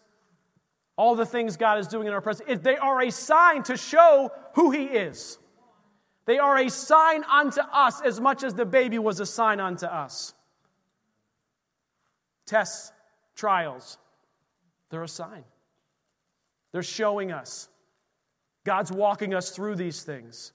all 0.97 1.15
the 1.15 1.25
things 1.25 1.57
God 1.57 1.79
is 1.79 1.87
doing 1.87 2.07
in 2.07 2.13
our 2.13 2.21
presence, 2.21 2.61
they 2.61 2.77
are 2.77 3.01
a 3.01 3.11
sign 3.11 3.63
to 3.63 3.77
show 3.77 4.31
who 4.53 4.71
He 4.71 4.85
is. 4.85 5.37
They 6.25 6.39
are 6.39 6.57
a 6.57 6.69
sign 6.69 7.23
unto 7.23 7.61
us 7.61 8.01
as 8.01 8.19
much 8.19 8.43
as 8.43 8.53
the 8.53 8.65
baby 8.65 8.97
was 8.97 9.19
a 9.19 9.25
sign 9.25 9.59
unto 9.59 9.85
us. 9.85 10.33
Tests, 12.45 12.91
trials, 13.35 13.97
they're 14.89 15.03
a 15.03 15.07
sign. 15.07 15.43
They're 16.71 16.83
showing 16.83 17.31
us. 17.31 17.69
God's 18.63 18.91
walking 18.91 19.33
us 19.33 19.51
through 19.51 19.75
these 19.75 20.03
things. 20.03 20.51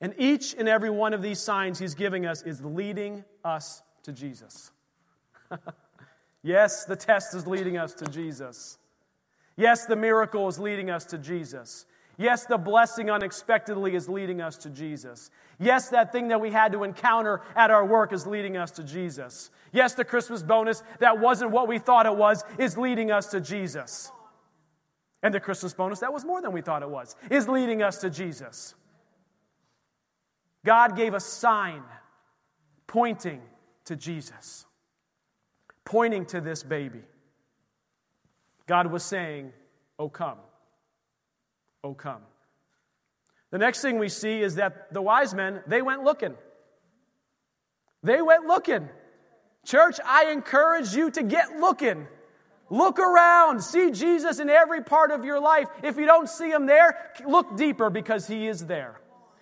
And 0.00 0.14
each 0.16 0.54
and 0.58 0.68
every 0.68 0.90
one 0.90 1.12
of 1.12 1.20
these 1.20 1.38
signs 1.38 1.78
He's 1.78 1.94
giving 1.94 2.24
us 2.24 2.42
is 2.42 2.64
leading 2.64 3.24
us 3.44 3.82
to 4.04 4.12
Jesus. 4.12 4.72
yes, 6.42 6.86
the 6.86 6.96
test 6.96 7.34
is 7.34 7.46
leading 7.46 7.76
us 7.76 7.92
to 7.94 8.06
Jesus. 8.06 8.78
Yes, 9.56 9.86
the 9.86 9.96
miracle 9.96 10.48
is 10.48 10.58
leading 10.58 10.90
us 10.90 11.04
to 11.06 11.18
Jesus. 11.18 11.86
Yes, 12.16 12.44
the 12.44 12.58
blessing 12.58 13.10
unexpectedly 13.10 13.94
is 13.94 14.06
leading 14.06 14.42
us 14.42 14.58
to 14.58 14.68
Jesus. 14.68 15.30
Yes, 15.58 15.88
that 15.88 16.12
thing 16.12 16.28
that 16.28 16.40
we 16.40 16.50
had 16.50 16.72
to 16.72 16.84
encounter 16.84 17.40
at 17.56 17.70
our 17.70 17.84
work 17.84 18.12
is 18.12 18.26
leading 18.26 18.58
us 18.58 18.70
to 18.72 18.84
Jesus. 18.84 19.50
Yes, 19.72 19.94
the 19.94 20.04
Christmas 20.04 20.42
bonus 20.42 20.82
that 20.98 21.18
wasn't 21.18 21.50
what 21.50 21.66
we 21.66 21.78
thought 21.78 22.04
it 22.04 22.14
was 22.14 22.44
is 22.58 22.76
leading 22.76 23.10
us 23.10 23.28
to 23.28 23.40
Jesus. 23.40 24.12
And 25.22 25.32
the 25.32 25.40
Christmas 25.40 25.72
bonus 25.72 26.00
that 26.00 26.12
was 26.12 26.24
more 26.24 26.42
than 26.42 26.52
we 26.52 26.60
thought 26.60 26.82
it 26.82 26.90
was 26.90 27.16
is 27.30 27.48
leading 27.48 27.82
us 27.82 27.98
to 27.98 28.10
Jesus. 28.10 28.74
God 30.64 30.96
gave 30.96 31.14
a 31.14 31.20
sign 31.20 31.82
pointing 32.86 33.40
to 33.86 33.96
Jesus, 33.96 34.66
pointing 35.84 36.26
to 36.26 36.40
this 36.42 36.62
baby. 36.62 37.00
God 38.70 38.86
was 38.86 39.02
saying, 39.02 39.52
Oh, 39.98 40.08
come. 40.08 40.38
Oh, 41.82 41.92
come. 41.92 42.22
The 43.50 43.58
next 43.58 43.82
thing 43.82 43.98
we 43.98 44.08
see 44.08 44.42
is 44.42 44.54
that 44.54 44.94
the 44.94 45.02
wise 45.02 45.34
men, 45.34 45.60
they 45.66 45.82
went 45.82 46.04
looking. 46.04 46.36
They 48.04 48.22
went 48.22 48.46
looking. 48.46 48.88
Church, 49.66 49.96
I 50.06 50.30
encourage 50.30 50.94
you 50.94 51.10
to 51.10 51.24
get 51.24 51.58
looking. 51.58 52.06
Look 52.70 53.00
around. 53.00 53.60
See 53.60 53.90
Jesus 53.90 54.38
in 54.38 54.48
every 54.48 54.84
part 54.84 55.10
of 55.10 55.24
your 55.24 55.40
life. 55.40 55.66
If 55.82 55.96
you 55.96 56.06
don't 56.06 56.28
see 56.28 56.48
him 56.48 56.66
there, 56.66 56.96
look 57.26 57.56
deeper 57.56 57.90
because 57.90 58.28
he 58.28 58.46
is 58.46 58.66
there 58.66 58.99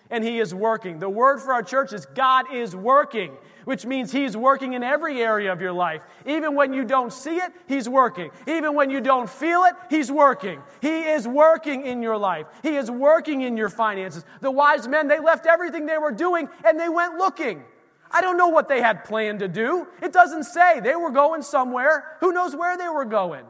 and 0.09 0.23
He 0.23 0.39
is 0.39 0.53
working. 0.53 0.99
The 0.99 1.09
word 1.09 1.39
for 1.39 1.53
our 1.53 1.63
church 1.63 1.93
is 1.93 2.05
God 2.07 2.53
is 2.53 2.75
working, 2.75 3.37
which 3.65 3.85
means 3.85 4.11
He's 4.11 4.35
working 4.35 4.73
in 4.73 4.83
every 4.83 5.21
area 5.21 5.51
of 5.51 5.61
your 5.61 5.71
life. 5.71 6.01
Even 6.25 6.55
when 6.55 6.73
you 6.73 6.83
don't 6.83 7.13
see 7.13 7.37
it, 7.37 7.51
He's 7.67 7.87
working. 7.87 8.31
Even 8.47 8.73
when 8.75 8.89
you 8.89 9.01
don't 9.01 9.29
feel 9.29 9.63
it, 9.63 9.75
He's 9.89 10.11
working. 10.11 10.61
He 10.81 11.03
is 11.03 11.27
working 11.27 11.85
in 11.85 12.01
your 12.01 12.17
life, 12.17 12.47
He 12.63 12.75
is 12.75 12.89
working 12.89 13.41
in 13.41 13.57
your 13.57 13.69
finances. 13.69 14.25
The 14.41 14.51
wise 14.51 14.87
men, 14.87 15.07
they 15.07 15.19
left 15.19 15.45
everything 15.45 15.85
they 15.85 15.97
were 15.97 16.11
doing 16.11 16.49
and 16.65 16.79
they 16.79 16.89
went 16.89 17.17
looking. 17.17 17.63
I 18.11 18.21
don't 18.21 18.37
know 18.37 18.47
what 18.47 18.67
they 18.67 18.81
had 18.81 19.03
planned 19.03 19.39
to 19.39 19.47
do. 19.47 19.87
It 20.01 20.11
doesn't 20.11 20.45
say. 20.45 20.79
They 20.79 20.95
were 20.95 21.11
going 21.11 21.43
somewhere. 21.43 22.17
Who 22.21 22.31
knows 22.31 22.55
where 22.55 22.75
they 22.75 22.89
were 22.89 23.05
going? 23.05 23.45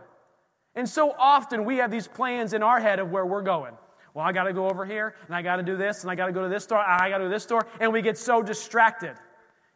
And 0.75 0.87
so 0.87 1.15
often 1.17 1.65
we 1.65 1.77
have 1.77 1.91
these 1.91 2.07
plans 2.07 2.53
in 2.53 2.61
our 2.61 2.79
head 2.79 2.99
of 2.99 3.09
where 3.09 3.25
we're 3.25 3.41
going. 3.41 3.73
Well, 4.13 4.25
I 4.25 4.31
got 4.31 4.43
to 4.43 4.53
go 4.53 4.69
over 4.69 4.85
here, 4.85 5.15
and 5.27 5.35
I 5.35 5.41
got 5.41 5.57
to 5.57 5.63
do 5.63 5.77
this, 5.77 6.01
and 6.01 6.11
I 6.11 6.15
got 6.15 6.27
to 6.27 6.31
go 6.31 6.41
to 6.41 6.49
this 6.49 6.63
store, 6.63 6.79
and 6.79 7.01
I 7.01 7.09
got 7.09 7.19
to 7.19 7.29
this 7.29 7.43
store, 7.43 7.65
and 7.79 7.93
we 7.93 8.01
get 8.01 8.17
so 8.17 8.41
distracted. 8.41 9.15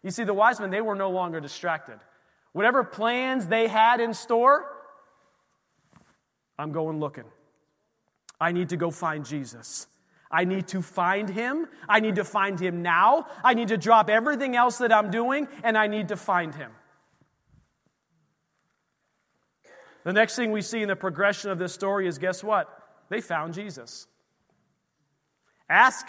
You 0.02 0.12
see, 0.12 0.24
the 0.24 0.34
wise 0.34 0.60
men, 0.60 0.70
they 0.70 0.82
were 0.82 0.96
no 0.96 1.10
longer 1.10 1.40
distracted. 1.40 2.00
Whatever 2.52 2.84
plans 2.84 3.48
they 3.48 3.68
had 3.68 4.00
in 4.00 4.14
store, 4.14 4.66
I'm 6.58 6.72
going 6.72 7.00
looking. 7.00 7.26
I 8.40 8.52
need 8.52 8.70
to 8.70 8.78
go 8.78 8.92
find 8.92 9.26
Jesus. 9.26 9.88
I 10.30 10.46
need 10.46 10.68
to 10.70 10.82
find 10.82 11.30
him. 11.30 11.68
I 11.88 12.00
need 12.00 12.16
to 12.16 12.24
find 12.24 12.60
him 12.60 12.82
now. 12.82 13.28
I 13.44 13.54
need 13.54 13.68
to 13.68 13.78
drop 13.78 14.10
everything 14.10 14.56
else 14.56 14.80
that 14.80 14.92
I'm 14.92 15.12
doing, 15.12 15.48
and 15.64 15.78
I 15.78 15.88
need 15.88 16.08
to 16.10 16.18
find 16.18 16.54
him. 16.54 16.72
The 20.04 20.14
next 20.14 20.36
thing 20.36 20.52
we 20.52 20.62
see 20.62 20.82
in 20.82 20.88
the 20.90 20.96
progression 20.96 21.50
of 21.52 21.60
this 21.60 21.74
story 21.74 22.08
is 22.08 22.18
guess 22.18 22.44
what? 22.44 22.68
They 23.10 23.22
found 23.22 23.54
Jesus. 23.54 24.08
Ask, 25.70 26.08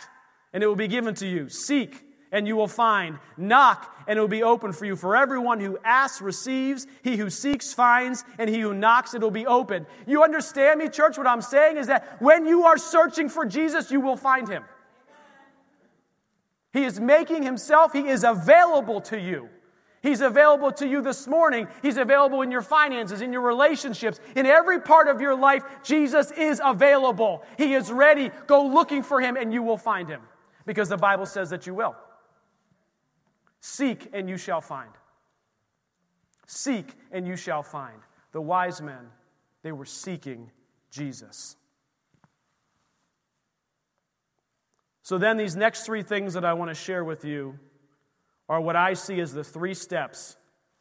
and 0.52 0.62
it 0.62 0.66
will 0.66 0.76
be 0.76 0.88
given 0.88 1.14
to 1.16 1.26
you. 1.26 1.48
Seek, 1.48 2.02
and 2.32 2.48
you 2.48 2.56
will 2.56 2.68
find. 2.68 3.18
Knock, 3.36 3.94
and 4.06 4.18
it 4.18 4.20
will 4.20 4.28
be 4.28 4.42
open 4.42 4.72
for 4.72 4.84
you. 4.84 4.96
For 4.96 5.16
everyone 5.16 5.60
who 5.60 5.78
asks 5.84 6.20
receives, 6.20 6.86
he 7.02 7.16
who 7.16 7.30
seeks 7.30 7.72
finds, 7.72 8.24
and 8.38 8.50
he 8.50 8.60
who 8.60 8.74
knocks, 8.74 9.14
it 9.14 9.22
will 9.22 9.30
be 9.30 9.46
open. 9.46 9.86
You 10.06 10.24
understand 10.24 10.80
me, 10.80 10.88
church? 10.88 11.16
What 11.16 11.26
I'm 11.26 11.42
saying 11.42 11.76
is 11.76 11.86
that 11.86 12.20
when 12.20 12.46
you 12.46 12.64
are 12.64 12.76
searching 12.76 13.28
for 13.28 13.44
Jesus, 13.44 13.90
you 13.90 14.00
will 14.00 14.16
find 14.16 14.48
him. 14.48 14.64
He 16.72 16.84
is 16.84 16.98
making 16.98 17.44
himself, 17.44 17.92
he 17.92 18.08
is 18.08 18.24
available 18.24 19.00
to 19.02 19.18
you. 19.18 19.48
He's 20.04 20.20
available 20.20 20.70
to 20.72 20.86
you 20.86 21.00
this 21.00 21.26
morning. 21.26 21.66
He's 21.80 21.96
available 21.96 22.42
in 22.42 22.50
your 22.50 22.60
finances, 22.60 23.22
in 23.22 23.32
your 23.32 23.40
relationships, 23.40 24.20
in 24.36 24.44
every 24.44 24.78
part 24.78 25.08
of 25.08 25.18
your 25.18 25.34
life. 25.34 25.62
Jesus 25.82 26.30
is 26.32 26.60
available. 26.62 27.42
He 27.56 27.72
is 27.72 27.90
ready. 27.90 28.30
Go 28.46 28.66
looking 28.66 29.02
for 29.02 29.18
him 29.18 29.34
and 29.34 29.50
you 29.50 29.62
will 29.62 29.78
find 29.78 30.06
him 30.06 30.20
because 30.66 30.90
the 30.90 30.98
Bible 30.98 31.24
says 31.24 31.48
that 31.48 31.66
you 31.66 31.72
will. 31.72 31.96
Seek 33.60 34.10
and 34.12 34.28
you 34.28 34.36
shall 34.36 34.60
find. 34.60 34.90
Seek 36.46 36.92
and 37.10 37.26
you 37.26 37.34
shall 37.34 37.62
find. 37.62 37.98
The 38.32 38.42
wise 38.42 38.82
men, 38.82 39.06
they 39.62 39.72
were 39.72 39.86
seeking 39.86 40.50
Jesus. 40.90 41.56
So, 45.00 45.16
then, 45.16 45.38
these 45.38 45.56
next 45.56 45.86
three 45.86 46.02
things 46.02 46.34
that 46.34 46.44
I 46.44 46.52
want 46.52 46.70
to 46.70 46.74
share 46.74 47.04
with 47.04 47.24
you 47.24 47.58
are 48.48 48.60
what 48.60 48.76
I 48.76 48.94
see 48.94 49.20
as 49.20 49.32
the 49.32 49.44
three 49.44 49.74
steps 49.74 50.36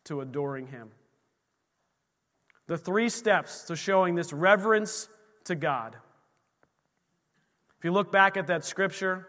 to 0.05 0.21
adoring 0.21 0.67
Him. 0.67 0.89
The 2.67 2.77
three 2.77 3.09
steps 3.09 3.63
to 3.63 3.75
showing 3.75 4.15
this 4.15 4.33
reverence 4.33 5.09
to 5.45 5.55
God. 5.55 5.97
If 7.77 7.85
you 7.85 7.91
look 7.91 8.11
back 8.11 8.37
at 8.37 8.47
that 8.47 8.63
scripture, 8.63 9.27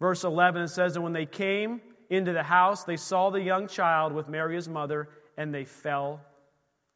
verse 0.00 0.24
11, 0.24 0.62
it 0.62 0.68
says 0.68 0.94
that 0.94 1.00
when 1.00 1.12
they 1.12 1.26
came 1.26 1.80
into 2.10 2.32
the 2.32 2.42
house, 2.42 2.84
they 2.84 2.96
saw 2.96 3.30
the 3.30 3.40
young 3.40 3.66
child 3.66 4.12
with 4.12 4.28
Mary, 4.28 4.54
his 4.54 4.68
mother, 4.68 5.08
and 5.36 5.52
they 5.52 5.64
fell 5.64 6.20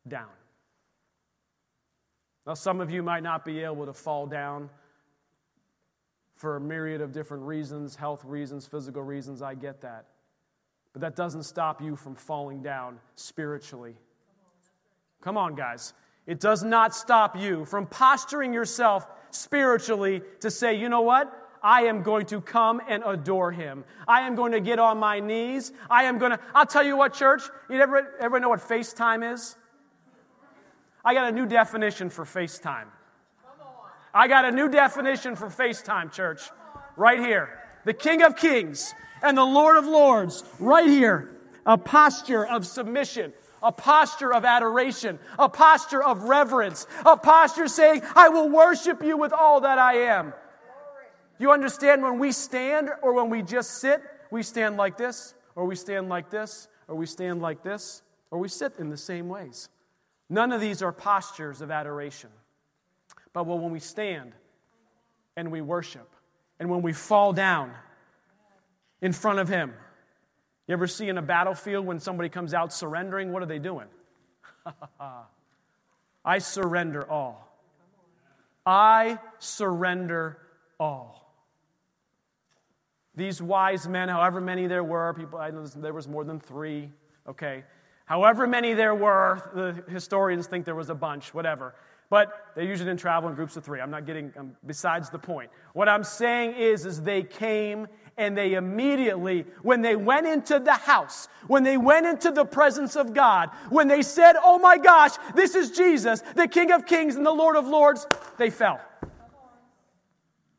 down. 0.06 0.28
Now, 2.46 2.54
some 2.54 2.80
of 2.80 2.90
you 2.90 3.02
might 3.02 3.22
not 3.22 3.44
be 3.44 3.60
able 3.60 3.86
to 3.86 3.92
fall 3.92 4.26
down 4.26 4.70
for 6.38 6.56
a 6.56 6.60
myriad 6.60 7.00
of 7.00 7.12
different 7.12 7.42
reasons 7.42 7.96
health 7.96 8.24
reasons, 8.24 8.64
physical 8.64 9.02
reasons. 9.02 9.42
I 9.42 9.54
get 9.54 9.82
that. 9.82 10.06
But 10.92 11.02
that 11.02 11.16
doesn't 11.16 11.42
stop 11.42 11.82
you 11.82 11.96
from 11.96 12.14
falling 12.14 12.62
down 12.62 12.98
spiritually. 13.16 13.96
Come 15.20 15.36
on, 15.36 15.54
guys. 15.54 15.92
It 16.26 16.40
does 16.40 16.62
not 16.62 16.94
stop 16.94 17.36
you 17.36 17.64
from 17.64 17.86
posturing 17.86 18.52
yourself 18.52 19.06
spiritually 19.30 20.22
to 20.40 20.50
say, 20.50 20.78
you 20.78 20.88
know 20.88 21.00
what? 21.00 21.34
I 21.60 21.82
am 21.82 22.02
going 22.02 22.26
to 22.26 22.40
come 22.40 22.80
and 22.88 23.02
adore 23.04 23.50
him. 23.50 23.84
I 24.06 24.20
am 24.20 24.36
going 24.36 24.52
to 24.52 24.60
get 24.60 24.78
on 24.78 24.98
my 24.98 25.18
knees. 25.18 25.72
I 25.90 26.04
am 26.04 26.18
going 26.18 26.30
to, 26.32 26.40
I'll 26.54 26.66
tell 26.66 26.84
you 26.84 26.96
what, 26.96 27.14
church, 27.14 27.42
you 27.68 27.80
ever, 27.80 28.14
ever 28.20 28.38
know 28.38 28.48
what 28.48 28.60
FaceTime 28.60 29.32
is? 29.32 29.56
I 31.04 31.14
got 31.14 31.28
a 31.28 31.32
new 31.32 31.46
definition 31.46 32.10
for 32.10 32.24
FaceTime. 32.24 32.86
I 34.14 34.28
got 34.28 34.44
a 34.44 34.50
new 34.50 34.68
definition 34.68 35.36
for 35.36 35.46
FaceTime, 35.46 36.12
church, 36.12 36.48
right 36.96 37.18
here. 37.18 37.58
The 37.84 37.94
King 37.94 38.22
of 38.22 38.36
Kings 38.36 38.92
and 39.22 39.36
the 39.36 39.44
Lord 39.44 39.76
of 39.76 39.86
Lords, 39.86 40.44
right 40.58 40.86
here. 40.86 41.34
A 41.66 41.76
posture 41.76 42.46
of 42.46 42.66
submission, 42.66 43.32
a 43.62 43.70
posture 43.70 44.32
of 44.32 44.44
adoration, 44.44 45.18
a 45.38 45.48
posture 45.48 46.02
of 46.02 46.22
reverence, 46.22 46.86
a 47.04 47.16
posture 47.16 47.68
saying, 47.68 48.02
I 48.14 48.30
will 48.30 48.48
worship 48.48 49.02
you 49.02 49.18
with 49.18 49.32
all 49.32 49.60
that 49.60 49.78
I 49.78 49.94
am. 49.94 50.32
You 51.38 51.52
understand 51.52 52.02
when 52.02 52.18
we 52.18 52.32
stand 52.32 52.90
or 53.02 53.12
when 53.12 53.28
we 53.28 53.42
just 53.42 53.82
sit, 53.82 54.02
we 54.30 54.42
stand 54.42 54.76
like 54.76 54.96
this, 54.96 55.34
or 55.54 55.66
we 55.66 55.76
stand 55.76 56.08
like 56.08 56.30
this, 56.30 56.68
or 56.88 56.94
we 56.96 57.06
stand 57.06 57.42
like 57.42 57.62
this, 57.62 58.02
or 58.30 58.38
we 58.38 58.48
sit 58.48 58.72
in 58.78 58.88
the 58.88 58.96
same 58.96 59.28
ways. 59.28 59.68
None 60.30 60.52
of 60.52 60.60
these 60.60 60.82
are 60.82 60.92
postures 60.92 61.60
of 61.60 61.70
adoration. 61.70 62.30
But 63.32 63.46
when 63.46 63.70
we 63.70 63.78
stand 63.78 64.32
and 65.36 65.52
we 65.52 65.60
worship, 65.60 66.08
and 66.58 66.68
when 66.70 66.82
we 66.82 66.92
fall 66.92 67.32
down 67.32 67.72
in 69.00 69.12
front 69.12 69.38
of 69.38 69.48
Him, 69.48 69.72
you 70.66 70.72
ever 70.72 70.86
see 70.86 71.08
in 71.08 71.16
a 71.16 71.22
battlefield 71.22 71.86
when 71.86 71.98
somebody 71.98 72.28
comes 72.28 72.52
out 72.52 72.72
surrendering? 72.72 73.32
What 73.32 73.42
are 73.42 73.46
they 73.46 73.58
doing? 73.58 73.86
I 76.24 76.38
surrender 76.38 77.10
all. 77.10 77.48
I 78.66 79.18
surrender 79.38 80.38
all. 80.78 81.32
These 83.14 83.40
wise 83.40 83.88
men, 83.88 84.08
however 84.08 84.40
many 84.40 84.66
there 84.66 84.84
were, 84.84 85.14
people, 85.14 85.38
I 85.38 85.50
know 85.50 85.66
there 85.66 85.94
was 85.94 86.06
more 86.06 86.22
than 86.22 86.38
three, 86.38 86.90
okay? 87.26 87.64
However 88.04 88.46
many 88.46 88.74
there 88.74 88.94
were, 88.94 89.50
the 89.54 89.90
historians 89.90 90.46
think 90.46 90.64
there 90.66 90.74
was 90.74 90.90
a 90.90 90.94
bunch, 90.94 91.34
whatever. 91.34 91.74
But 92.10 92.52
they 92.56 92.66
usually 92.66 92.88
didn't 92.88 93.00
travel 93.00 93.28
in 93.28 93.34
groups 93.34 93.56
of 93.56 93.64
three. 93.64 93.80
I'm 93.80 93.90
not 93.90 94.06
getting, 94.06 94.32
I'm 94.36 94.56
besides 94.64 95.10
the 95.10 95.18
point. 95.18 95.50
What 95.74 95.88
I'm 95.88 96.04
saying 96.04 96.54
is, 96.54 96.86
is 96.86 97.02
they 97.02 97.22
came 97.22 97.86
and 98.16 98.36
they 98.36 98.54
immediately, 98.54 99.44
when 99.62 99.82
they 99.82 99.94
went 99.94 100.26
into 100.26 100.58
the 100.58 100.72
house, 100.72 101.28
when 101.46 101.64
they 101.64 101.76
went 101.76 102.06
into 102.06 102.30
the 102.30 102.46
presence 102.46 102.96
of 102.96 103.12
God, 103.12 103.50
when 103.68 103.88
they 103.88 104.00
said, 104.00 104.36
Oh 104.42 104.58
my 104.58 104.78
gosh, 104.78 105.12
this 105.34 105.54
is 105.54 105.70
Jesus, 105.72 106.22
the 106.34 106.48
King 106.48 106.72
of 106.72 106.86
Kings 106.86 107.14
and 107.14 107.26
the 107.26 107.30
Lord 107.30 107.56
of 107.56 107.66
Lords, 107.68 108.06
they 108.38 108.48
fell. 108.48 108.80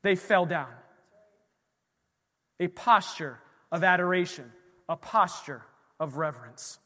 They 0.04 0.16
fell 0.16 0.46
down. 0.46 0.70
A 2.60 2.68
posture 2.68 3.40
of 3.72 3.84
adoration, 3.84 4.52
a 4.88 4.96
posture 4.96 5.64
of 6.00 6.18
reverence. 6.18 6.78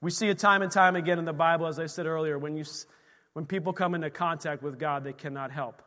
We 0.00 0.10
see 0.10 0.28
it 0.28 0.38
time 0.38 0.62
and 0.62 0.72
time 0.72 0.96
again 0.96 1.18
in 1.18 1.24
the 1.24 1.32
Bible, 1.32 1.66
as 1.66 1.78
I 1.78 1.86
said 1.86 2.06
earlier, 2.06 2.38
when, 2.38 2.56
you, 2.56 2.64
when 3.34 3.44
people 3.44 3.72
come 3.72 3.94
into 3.94 4.08
contact 4.10 4.62
with 4.62 4.78
God, 4.78 5.04
they 5.04 5.12
cannot 5.12 5.50
help 5.50 5.82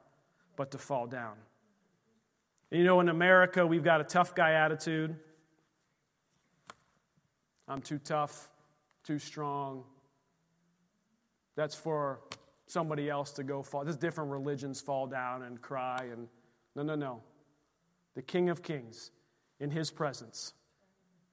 but 0.55 0.71
to 0.71 0.77
fall 0.77 1.07
down. 1.07 1.33
And 2.71 2.79
you 2.79 2.85
know, 2.85 2.99
in 2.99 3.09
America, 3.09 3.65
we've 3.65 3.83
got 3.83 4.01
a 4.01 4.03
tough 4.03 4.35
guy 4.35 4.53
attitude. 4.53 5.15
I'm 7.67 7.81
too 7.81 7.97
tough, 7.97 8.49
too 9.03 9.19
strong. 9.19 9.83
That's 11.55 11.75
for 11.75 12.19
somebody 12.67 13.09
else 13.09 13.31
to 13.33 13.43
go 13.43 13.63
fall. 13.63 13.83
There's 13.83 13.97
different 13.97 14.31
religions 14.31 14.81
fall 14.81 15.07
down 15.07 15.43
and 15.43 15.61
cry 15.61 16.07
and 16.11 16.27
no, 16.75 16.83
no, 16.83 16.95
no. 16.95 17.21
The 18.15 18.21
King 18.21 18.49
of 18.49 18.63
Kings 18.63 19.11
in 19.59 19.69
his 19.69 19.91
presence. 19.91 20.53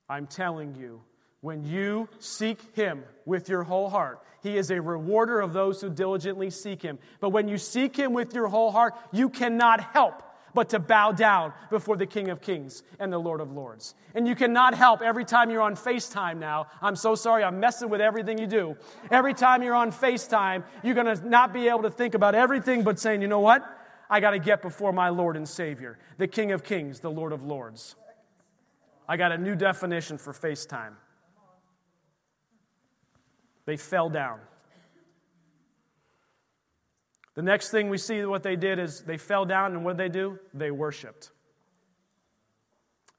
I'm 0.09 0.27
telling 0.27 0.75
you, 0.75 1.03
when 1.41 1.65
you 1.65 2.09
seek 2.19 2.75
him 2.75 3.03
with 3.25 3.49
your 3.49 3.63
whole 3.63 3.89
heart, 3.89 4.21
he 4.43 4.57
is 4.57 4.71
a 4.71 4.81
rewarder 4.81 5.41
of 5.41 5.53
those 5.53 5.81
who 5.81 5.91
diligently 5.91 6.51
seek 6.51 6.83
him. 6.83 6.99
But 7.21 7.31
when 7.31 7.49
you 7.49 7.59
seek 7.59 7.97
him 7.97 8.13
with 8.13 8.35
your 8.35 8.49
whole 8.49 8.71
heart, 8.71 8.95
you 9.13 9.29
cannot 9.29 9.81
help 9.81 10.23
but 10.55 10.71
to 10.71 10.79
bow 10.79 11.13
down 11.13 11.53
before 11.71 11.97
the 11.97 12.07
King 12.07 12.29
of 12.29 12.41
Kings 12.41 12.83
and 12.99 13.13
the 13.13 13.19
Lord 13.19 13.41
of 13.41 13.53
Lords. 13.53 13.95
And 14.15 14.27
you 14.27 14.35
cannot 14.35 14.75
help 14.75 15.01
every 15.01 15.25
time 15.25 15.51
you're 15.51 15.63
on 15.63 15.77
FaceTime 15.77 16.39
now. 16.39 16.67
I'm 16.83 16.97
so 16.97 17.15
sorry, 17.15 17.45
I'm 17.45 17.61
messing 17.61 17.89
with 17.89 18.01
everything 18.01 18.39
you 18.39 18.47
do. 18.47 18.77
Every 19.11 19.35
time 19.35 19.63
you're 19.63 19.75
on 19.75 19.93
FaceTime, 19.93 20.65
you're 20.83 20.95
going 20.95 21.17
to 21.17 21.29
not 21.29 21.53
be 21.53 21.69
able 21.69 21.83
to 21.83 21.91
think 21.91 22.15
about 22.15 22.35
everything 22.35 22.83
but 22.83 22.99
saying, 22.99 23.23
you 23.23 23.29
know 23.29 23.41
what? 23.41 23.65
I 24.09 24.19
got 24.19 24.33
to 24.33 24.41
get 24.41 24.61
before 24.61 24.93
my 24.93 25.09
Lord 25.09 25.37
and 25.37 25.49
Savior, 25.49 25.99
the 26.19 26.27
King 26.27 26.51
of 26.51 26.65
Kings, 26.65 26.99
the 26.99 27.11
Lord 27.11 27.33
of 27.33 27.45
Lords. 27.45 27.95
I 29.09 29.17
got 29.17 29.31
a 29.31 29.39
new 29.39 29.55
definition 29.55 30.19
for 30.19 30.33
FaceTime. 30.33 30.95
They 33.67 33.77
fell 33.77 34.09
down. 34.09 34.41
The 37.35 37.43
next 37.43 37.71
thing 37.71 37.89
we 37.89 37.99
see 37.99 38.25
what 38.25 38.43
they 38.43 38.57
did 38.57 38.79
is 38.79 39.03
they 39.03 39.17
fell 39.17 39.45
down, 39.45 39.73
and 39.73 39.85
what 39.85 39.97
did 39.97 40.13
they 40.13 40.19
do? 40.19 40.39
They 40.53 40.71
worshiped. 40.71 41.31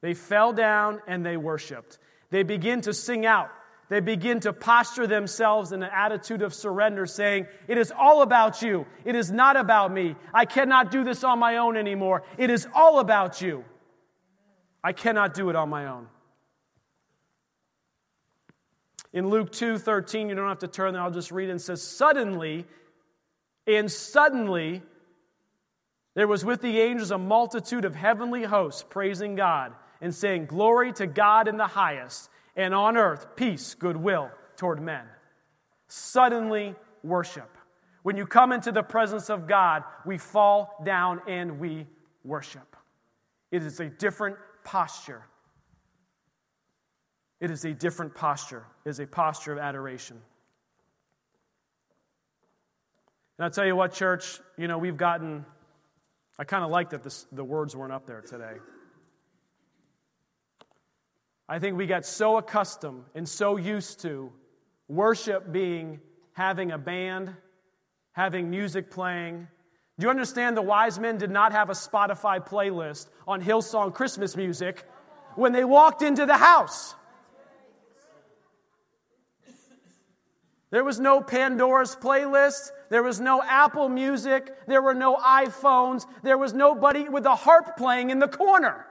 They 0.01 0.13
fell 0.13 0.51
down 0.51 0.99
and 1.07 1.25
they 1.25 1.37
worshiped. 1.37 1.99
They 2.31 2.43
begin 2.43 2.81
to 2.81 2.93
sing 2.93 3.25
out. 3.25 3.51
They 3.89 3.99
begin 3.99 4.39
to 4.41 4.53
posture 4.53 5.05
themselves 5.05 5.73
in 5.73 5.83
an 5.83 5.89
attitude 5.93 6.41
of 6.41 6.53
surrender, 6.53 7.05
saying, 7.05 7.47
It 7.67 7.77
is 7.77 7.91
all 7.91 8.21
about 8.21 8.61
you. 8.61 8.85
It 9.03 9.15
is 9.15 9.31
not 9.31 9.57
about 9.57 9.91
me. 9.91 10.15
I 10.33 10.45
cannot 10.45 10.91
do 10.91 11.03
this 11.03 11.23
on 11.23 11.39
my 11.39 11.57
own 11.57 11.75
anymore. 11.75 12.23
It 12.37 12.49
is 12.49 12.67
all 12.73 12.99
about 12.99 13.41
you. 13.41 13.65
I 14.83 14.93
cannot 14.93 15.33
do 15.33 15.49
it 15.49 15.55
on 15.55 15.69
my 15.69 15.87
own. 15.87 16.07
In 19.13 19.29
Luke 19.29 19.51
2 19.51 19.77
13, 19.77 20.29
you 20.29 20.35
don't 20.35 20.47
have 20.47 20.59
to 20.59 20.67
turn 20.67 20.93
there, 20.93 21.01
I'll 21.01 21.11
just 21.11 21.31
read 21.31 21.49
it. 21.49 21.53
It 21.53 21.59
says, 21.59 21.83
Suddenly, 21.83 22.65
and 23.67 23.91
suddenly, 23.91 24.81
there 26.13 26.27
was 26.27 26.43
with 26.43 26.61
the 26.61 26.79
angels 26.79 27.11
a 27.11 27.17
multitude 27.17 27.85
of 27.85 27.95
heavenly 27.95 28.43
hosts 28.43 28.83
praising 28.89 29.35
God 29.35 29.73
and 30.01 30.13
saying, 30.13 30.45
Glory 30.45 30.93
to 30.93 31.07
God 31.07 31.47
in 31.47 31.57
the 31.57 31.67
highest, 31.67 32.29
and 32.55 32.73
on 32.73 32.97
earth, 32.97 33.35
peace, 33.35 33.75
goodwill 33.75 34.29
toward 34.55 34.81
men. 34.81 35.05
Suddenly, 35.87 36.75
worship. 37.03 37.57
When 38.03 38.17
you 38.17 38.25
come 38.25 38.51
into 38.51 38.71
the 38.71 38.83
presence 38.83 39.29
of 39.29 39.47
God, 39.47 39.83
we 40.05 40.17
fall 40.17 40.81
down 40.83 41.21
and 41.27 41.59
we 41.59 41.85
worship. 42.23 42.75
It 43.51 43.63
is 43.63 43.79
a 43.79 43.89
different 43.89 44.37
posture. 44.63 45.23
It 47.41 47.51
is 47.51 47.65
a 47.65 47.73
different 47.73 48.15
posture. 48.15 48.65
It 48.85 48.89
is 48.89 48.99
a 48.99 49.07
posture 49.07 49.51
of 49.51 49.59
adoration. 49.59 50.21
And 53.37 53.45
I'll 53.45 53.51
tell 53.51 53.65
you 53.65 53.75
what, 53.75 53.91
church, 53.93 54.39
you 54.57 54.69
know, 54.69 54.77
we've 54.77 54.95
gotten, 54.95 55.45
I 56.39 56.45
kind 56.45 56.63
of 56.63 56.69
like 56.69 56.91
that 56.91 57.03
this, 57.03 57.25
the 57.33 57.43
words 57.43 57.75
weren't 57.75 57.91
up 57.91 58.05
there 58.05 58.21
today. 58.21 58.53
I 61.49 61.59
think 61.59 61.77
we 61.77 61.87
got 61.87 62.05
so 62.05 62.37
accustomed 62.37 63.03
and 63.15 63.27
so 63.27 63.57
used 63.57 63.99
to 64.01 64.31
worship 64.87 65.51
being 65.51 65.99
having 66.31 66.71
a 66.71 66.77
band, 66.77 67.35
having 68.13 68.49
music 68.49 68.89
playing, 68.89 69.47
do 70.01 70.07
you 70.07 70.09
understand 70.09 70.57
the 70.57 70.63
wise 70.63 70.97
men 70.97 71.19
did 71.19 71.29
not 71.29 71.51
have 71.51 71.69
a 71.69 71.73
Spotify 71.73 72.43
playlist 72.43 73.07
on 73.27 73.39
Hillsong 73.39 73.93
Christmas 73.93 74.35
music 74.35 74.83
when 75.35 75.51
they 75.51 75.63
walked 75.63 76.01
into 76.01 76.25
the 76.25 76.37
house? 76.37 76.95
There 80.71 80.83
was 80.85 80.99
no 80.99 81.21
Pandora's 81.21 81.95
playlist. 81.95 82.71
There 82.89 83.03
was 83.03 83.19
no 83.19 83.43
Apple 83.43 83.89
Music. 83.89 84.55
There 84.67 84.81
were 84.81 84.93
no 84.93 85.15
iPhones. 85.17 86.05
There 86.23 86.37
was 86.37 86.53
nobody 86.53 87.09
with 87.09 87.25
a 87.25 87.35
harp 87.35 87.77
playing 87.77 88.09
in 88.09 88.19
the 88.19 88.27
corner. 88.27 88.87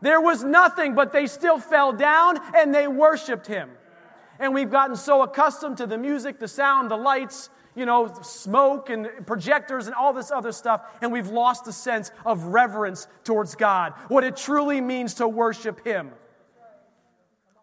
There 0.00 0.20
was 0.20 0.42
nothing, 0.42 0.94
but 0.94 1.12
they 1.12 1.26
still 1.26 1.58
fell 1.58 1.92
down 1.92 2.38
and 2.56 2.74
they 2.74 2.88
worshiped 2.88 3.46
him. 3.46 3.70
And 4.40 4.52
we've 4.54 4.70
gotten 4.70 4.96
so 4.96 5.22
accustomed 5.22 5.76
to 5.76 5.86
the 5.86 5.98
music, 5.98 6.40
the 6.40 6.48
sound, 6.48 6.90
the 6.90 6.96
lights, 6.96 7.50
you 7.74 7.86
know, 7.86 8.12
smoke 8.22 8.90
and 8.90 9.08
projectors 9.26 9.86
and 9.86 9.94
all 9.94 10.12
this 10.12 10.30
other 10.30 10.52
stuff, 10.52 10.82
and 11.00 11.12
we've 11.12 11.28
lost 11.28 11.64
the 11.64 11.72
sense 11.72 12.10
of 12.26 12.44
reverence 12.44 13.06
towards 13.24 13.54
God. 13.54 13.94
What 14.08 14.24
it 14.24 14.36
truly 14.36 14.80
means 14.80 15.14
to 15.14 15.28
worship 15.28 15.84
Him. 15.86 16.10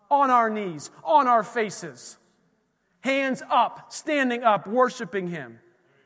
On 0.09 0.31
our 0.31 0.49
knees, 0.49 0.89
on 1.03 1.27
our 1.27 1.43
faces, 1.43 2.17
hands 3.01 3.41
up, 3.49 3.91
standing 3.91 4.43
up, 4.43 4.67
worshiping 4.67 5.27
Him. 5.27 5.59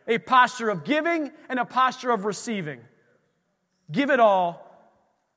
A 0.08 0.18
posture 0.18 0.70
of 0.70 0.84
giving 0.84 1.32
and 1.50 1.60
a 1.60 1.66
posture 1.66 2.12
of 2.12 2.26
receiving. 2.26 2.82
Give 3.92 4.10
it 4.10 4.20
all, 4.20 4.70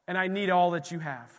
and 0.08 0.18
I 0.18 0.26
need 0.28 0.50
all 0.50 0.72
that 0.72 0.90
you 0.90 0.98
have. 0.98 1.32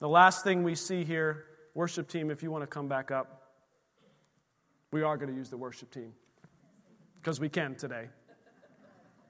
The 0.00 0.08
last 0.08 0.44
thing 0.44 0.62
we 0.64 0.74
see 0.74 1.04
here 1.04 1.44
Worship 1.74 2.08
team, 2.08 2.30
if 2.30 2.42
you 2.42 2.52
want 2.52 2.62
to 2.62 2.68
come 2.68 2.86
back 2.86 3.10
up, 3.10 3.50
we 4.92 5.02
are 5.02 5.16
going 5.16 5.28
to 5.28 5.36
use 5.36 5.50
the 5.50 5.56
worship 5.56 5.90
team 5.90 6.12
because 7.20 7.40
we 7.40 7.48
can 7.48 7.74
today. 7.74 8.08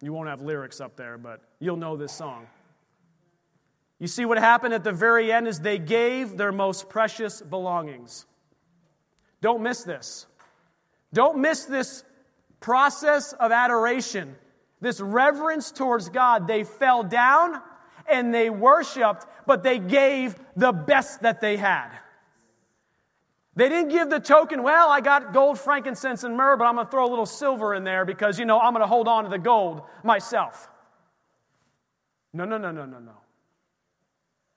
You 0.02 0.12
won't 0.12 0.28
have 0.28 0.42
lyrics 0.42 0.78
up 0.78 0.94
there, 0.94 1.16
but 1.16 1.40
you'll 1.58 1.78
know 1.78 1.96
this 1.96 2.12
song. 2.12 2.46
You 3.98 4.06
see, 4.08 4.24
what 4.24 4.38
happened 4.38 4.74
at 4.74 4.84
the 4.84 4.92
very 4.92 5.32
end 5.32 5.46
is 5.46 5.60
they 5.60 5.78
gave 5.78 6.36
their 6.36 6.52
most 6.52 6.88
precious 6.88 7.40
belongings. 7.40 8.26
Don't 9.40 9.62
miss 9.62 9.84
this. 9.84 10.26
Don't 11.12 11.38
miss 11.38 11.64
this 11.64 12.04
process 12.60 13.32
of 13.34 13.52
adoration, 13.52 14.36
this 14.80 15.00
reverence 15.00 15.70
towards 15.70 16.08
God. 16.08 16.48
They 16.48 16.64
fell 16.64 17.02
down 17.02 17.60
and 18.06 18.34
they 18.34 18.50
worshiped, 18.50 19.26
but 19.46 19.62
they 19.62 19.78
gave 19.78 20.34
the 20.56 20.72
best 20.72 21.22
that 21.22 21.40
they 21.40 21.56
had. 21.56 21.90
They 23.56 23.68
didn't 23.68 23.90
give 23.90 24.10
the 24.10 24.18
token, 24.18 24.64
well, 24.64 24.90
I 24.90 25.00
got 25.00 25.32
gold, 25.32 25.60
frankincense, 25.60 26.24
and 26.24 26.36
myrrh, 26.36 26.56
but 26.56 26.64
I'm 26.64 26.74
going 26.74 26.86
to 26.86 26.90
throw 26.90 27.06
a 27.06 27.10
little 27.10 27.26
silver 27.26 27.74
in 27.74 27.84
there 27.84 28.04
because, 28.04 28.38
you 28.38 28.44
know, 28.44 28.58
I'm 28.58 28.72
going 28.72 28.82
to 28.82 28.88
hold 28.88 29.06
on 29.06 29.24
to 29.24 29.30
the 29.30 29.38
gold 29.38 29.82
myself. 30.02 30.68
No, 32.32 32.44
no, 32.44 32.58
no, 32.58 32.72
no, 32.72 32.84
no, 32.84 32.98
no. 32.98 33.12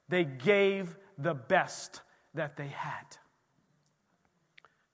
They 0.09 0.23
gave 0.23 0.95
the 1.17 1.33
best 1.33 2.01
that 2.33 2.57
they 2.57 2.67
had. 2.67 3.05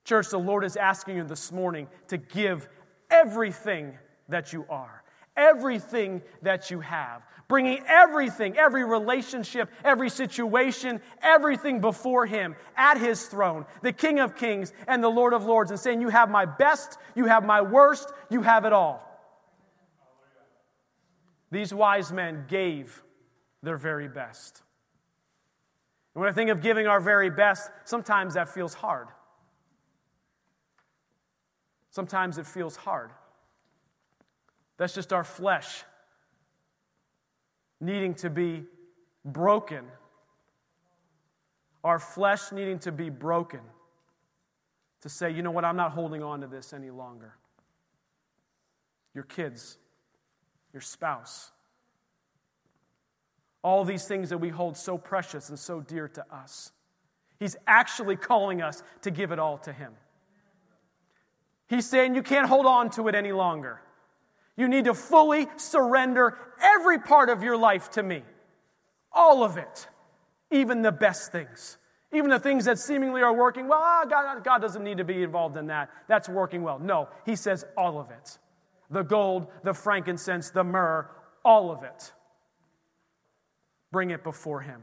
Church, 0.04 0.28
the 0.28 0.38
Lord 0.38 0.64
is 0.64 0.76
asking 0.76 1.16
you 1.16 1.24
this 1.24 1.50
morning 1.50 1.88
to 2.08 2.18
give 2.18 2.68
everything 3.10 3.96
that 4.28 4.52
you 4.52 4.66
are, 4.68 5.02
everything 5.36 6.22
that 6.42 6.70
you 6.70 6.80
have 6.80 7.22
bringing 7.48 7.82
everything, 7.86 8.56
every 8.56 8.84
relationship, 8.84 9.70
every 9.84 10.10
situation, 10.10 11.00
everything 11.22 11.80
before 11.80 12.26
Him 12.26 12.56
at 12.76 12.98
His 12.98 13.26
throne, 13.26 13.66
the 13.82 13.92
King 13.92 14.20
of 14.20 14.36
Kings 14.36 14.72
and 14.86 15.02
the 15.02 15.08
Lord 15.08 15.32
of 15.32 15.44
Lords, 15.44 15.70
and 15.70 15.78
saying, 15.78 16.00
You 16.00 16.08
have 16.08 16.30
my 16.30 16.44
best, 16.44 16.98
you 17.14 17.26
have 17.26 17.44
my 17.44 17.60
worst, 17.62 18.12
you 18.30 18.42
have 18.42 18.64
it 18.64 18.72
all. 18.72 19.02
These 21.50 21.72
wise 21.72 22.12
men 22.12 22.46
gave 22.48 23.02
their 23.62 23.76
very 23.76 24.08
best. 24.08 24.62
And 26.14 26.20
when 26.20 26.30
I 26.30 26.32
think 26.32 26.50
of 26.50 26.62
giving 26.62 26.86
our 26.86 27.00
very 27.00 27.30
best, 27.30 27.70
sometimes 27.84 28.34
that 28.34 28.48
feels 28.48 28.74
hard. 28.74 29.08
Sometimes 31.90 32.38
it 32.38 32.46
feels 32.46 32.76
hard. 32.76 33.10
That's 34.76 34.94
just 34.94 35.12
our 35.12 35.24
flesh 35.24 35.84
needing 37.80 38.14
to 38.14 38.30
be 38.30 38.64
broken. 39.24 39.84
Our 41.82 41.98
flesh 41.98 42.50
needing 42.52 42.78
to 42.80 42.92
be 42.92 43.10
broken 43.10 43.60
to 45.02 45.08
say, 45.08 45.30
you 45.30 45.42
know 45.42 45.50
what, 45.50 45.64
I'm 45.64 45.76
not 45.76 45.92
holding 45.92 46.22
on 46.22 46.40
to 46.40 46.46
this 46.46 46.72
any 46.72 46.90
longer. 46.90 47.34
Your 49.14 49.24
kids, 49.24 49.76
your 50.72 50.80
spouse, 50.80 51.52
all 53.64 53.84
these 53.84 54.04
things 54.04 54.28
that 54.28 54.38
we 54.38 54.50
hold 54.50 54.76
so 54.76 54.98
precious 54.98 55.48
and 55.48 55.58
so 55.58 55.80
dear 55.80 56.06
to 56.06 56.24
us. 56.32 56.70
He's 57.40 57.56
actually 57.66 58.14
calling 58.14 58.62
us 58.62 58.82
to 59.02 59.10
give 59.10 59.32
it 59.32 59.38
all 59.38 59.58
to 59.58 59.72
Him. 59.72 59.92
He's 61.66 61.88
saying 61.88 62.14
you 62.14 62.22
can't 62.22 62.46
hold 62.46 62.66
on 62.66 62.90
to 62.90 63.08
it 63.08 63.14
any 63.14 63.32
longer. 63.32 63.80
You 64.56 64.68
need 64.68 64.84
to 64.84 64.94
fully 64.94 65.48
surrender 65.56 66.38
every 66.62 66.98
part 66.98 67.30
of 67.30 67.42
your 67.42 67.56
life 67.56 67.90
to 67.92 68.02
me. 68.02 68.22
All 69.10 69.42
of 69.42 69.56
it, 69.56 69.88
even 70.50 70.82
the 70.82 70.92
best 70.92 71.32
things. 71.32 71.78
Even 72.12 72.30
the 72.30 72.38
things 72.38 72.66
that 72.66 72.78
seemingly 72.78 73.22
are 73.22 73.32
working 73.32 73.66
well, 73.66 73.80
ah, 73.82 74.04
God, 74.04 74.44
God 74.44 74.58
doesn't 74.58 74.84
need 74.84 74.98
to 74.98 75.04
be 75.04 75.22
involved 75.22 75.56
in 75.56 75.66
that. 75.68 75.90
That's 76.06 76.28
working 76.28 76.62
well. 76.62 76.78
No, 76.78 77.08
he 77.24 77.34
says 77.34 77.64
all 77.76 77.98
of 77.98 78.10
it 78.10 78.38
the 78.90 79.02
gold, 79.02 79.48
the 79.64 79.72
frankincense, 79.72 80.50
the 80.50 80.62
myrrh, 80.62 81.08
all 81.44 81.72
of 81.72 81.82
it. 81.82 82.12
Bring 83.94 84.10
it 84.10 84.24
before 84.24 84.60
him. 84.60 84.82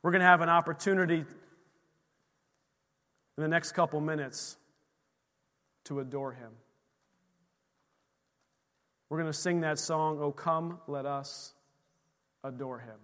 We're 0.00 0.12
going 0.12 0.20
to 0.20 0.26
have 0.26 0.40
an 0.40 0.48
opportunity 0.48 1.16
in 1.16 1.26
the 3.36 3.48
next 3.48 3.72
couple 3.72 4.00
minutes 4.00 4.58
to 5.86 5.98
adore 5.98 6.30
him. 6.30 6.52
We're 9.08 9.18
going 9.18 9.32
to 9.32 9.36
sing 9.36 9.62
that 9.62 9.80
song, 9.80 10.20
Oh 10.22 10.30
Come, 10.30 10.78
Let 10.86 11.04
Us 11.04 11.52
Adore 12.44 12.78
Him. 12.78 13.00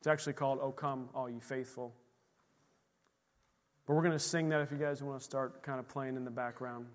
It's 0.00 0.08
actually 0.08 0.32
called 0.32 0.58
Oh 0.60 0.72
Come, 0.72 1.10
All 1.14 1.30
Ye 1.30 1.38
Faithful. 1.38 1.94
But 3.86 3.94
we're 3.94 4.02
going 4.02 4.14
to 4.14 4.18
sing 4.18 4.48
that 4.48 4.62
if 4.62 4.72
you 4.72 4.78
guys 4.78 5.00
want 5.00 5.20
to 5.20 5.24
start 5.24 5.62
kind 5.62 5.78
of 5.78 5.86
playing 5.86 6.16
in 6.16 6.24
the 6.24 6.30
background. 6.32 6.86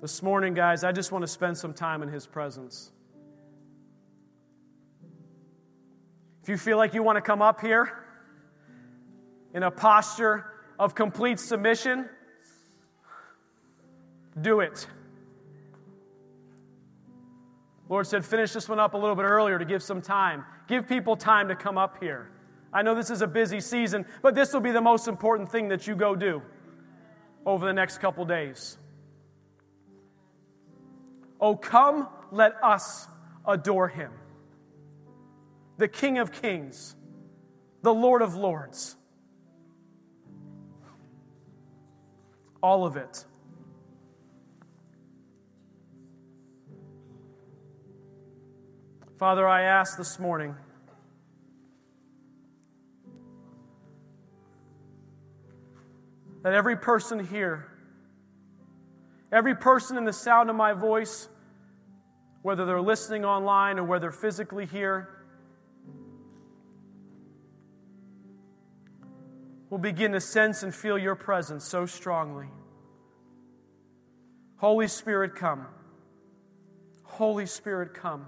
This 0.00 0.22
morning, 0.22 0.54
guys, 0.54 0.84
I 0.84 0.92
just 0.92 1.10
want 1.10 1.22
to 1.22 1.28
spend 1.28 1.58
some 1.58 1.74
time 1.74 2.04
in 2.04 2.08
His 2.08 2.24
presence. 2.24 2.92
If 6.40 6.48
you 6.48 6.56
feel 6.56 6.76
like 6.76 6.94
you 6.94 7.02
want 7.02 7.16
to 7.16 7.20
come 7.20 7.42
up 7.42 7.60
here 7.60 8.04
in 9.52 9.64
a 9.64 9.72
posture 9.72 10.46
of 10.78 10.94
complete 10.94 11.40
submission, 11.40 12.08
do 14.40 14.60
it. 14.60 14.86
Lord 17.88 18.06
said, 18.06 18.24
finish 18.24 18.52
this 18.52 18.68
one 18.68 18.78
up 18.78 18.94
a 18.94 18.98
little 18.98 19.16
bit 19.16 19.24
earlier 19.24 19.58
to 19.58 19.64
give 19.64 19.82
some 19.82 20.00
time. 20.00 20.44
Give 20.68 20.86
people 20.86 21.16
time 21.16 21.48
to 21.48 21.56
come 21.56 21.76
up 21.76 21.96
here. 22.00 22.30
I 22.72 22.82
know 22.82 22.94
this 22.94 23.10
is 23.10 23.20
a 23.20 23.26
busy 23.26 23.60
season, 23.60 24.06
but 24.22 24.36
this 24.36 24.52
will 24.52 24.60
be 24.60 24.70
the 24.70 24.80
most 24.80 25.08
important 25.08 25.50
thing 25.50 25.68
that 25.68 25.88
you 25.88 25.96
go 25.96 26.14
do 26.14 26.40
over 27.44 27.66
the 27.66 27.72
next 27.72 27.98
couple 27.98 28.24
days. 28.24 28.78
Oh, 31.40 31.56
come, 31.56 32.08
let 32.30 32.54
us 32.62 33.06
adore 33.46 33.88
him 33.88 34.12
the 35.78 35.88
King 35.88 36.18
of 36.18 36.32
Kings, 36.32 36.96
the 37.82 37.94
Lord 37.94 38.20
of 38.20 38.34
Lords. 38.34 38.96
All 42.60 42.84
of 42.84 42.96
it. 42.96 43.24
Father, 49.16 49.46
I 49.46 49.62
ask 49.62 49.96
this 49.96 50.18
morning 50.18 50.54
that 56.42 56.52
every 56.52 56.76
person 56.76 57.24
here, 57.24 57.68
every 59.32 59.54
person 59.54 59.96
in 59.96 60.04
the 60.04 60.12
sound 60.12 60.50
of 60.50 60.56
my 60.56 60.72
voice, 60.72 61.28
whether 62.42 62.64
they're 62.64 62.80
listening 62.80 63.24
online 63.24 63.78
or 63.78 63.84
whether 63.84 64.10
physically 64.10 64.66
here, 64.66 65.08
will 69.70 69.78
begin 69.78 70.12
to 70.12 70.20
sense 70.20 70.62
and 70.62 70.74
feel 70.74 70.96
your 70.96 71.14
presence 71.14 71.64
so 71.64 71.84
strongly. 71.84 72.46
Holy 74.56 74.88
Spirit, 74.88 75.34
come. 75.34 75.66
Holy 77.04 77.46
Spirit, 77.46 77.94
come. 77.94 78.26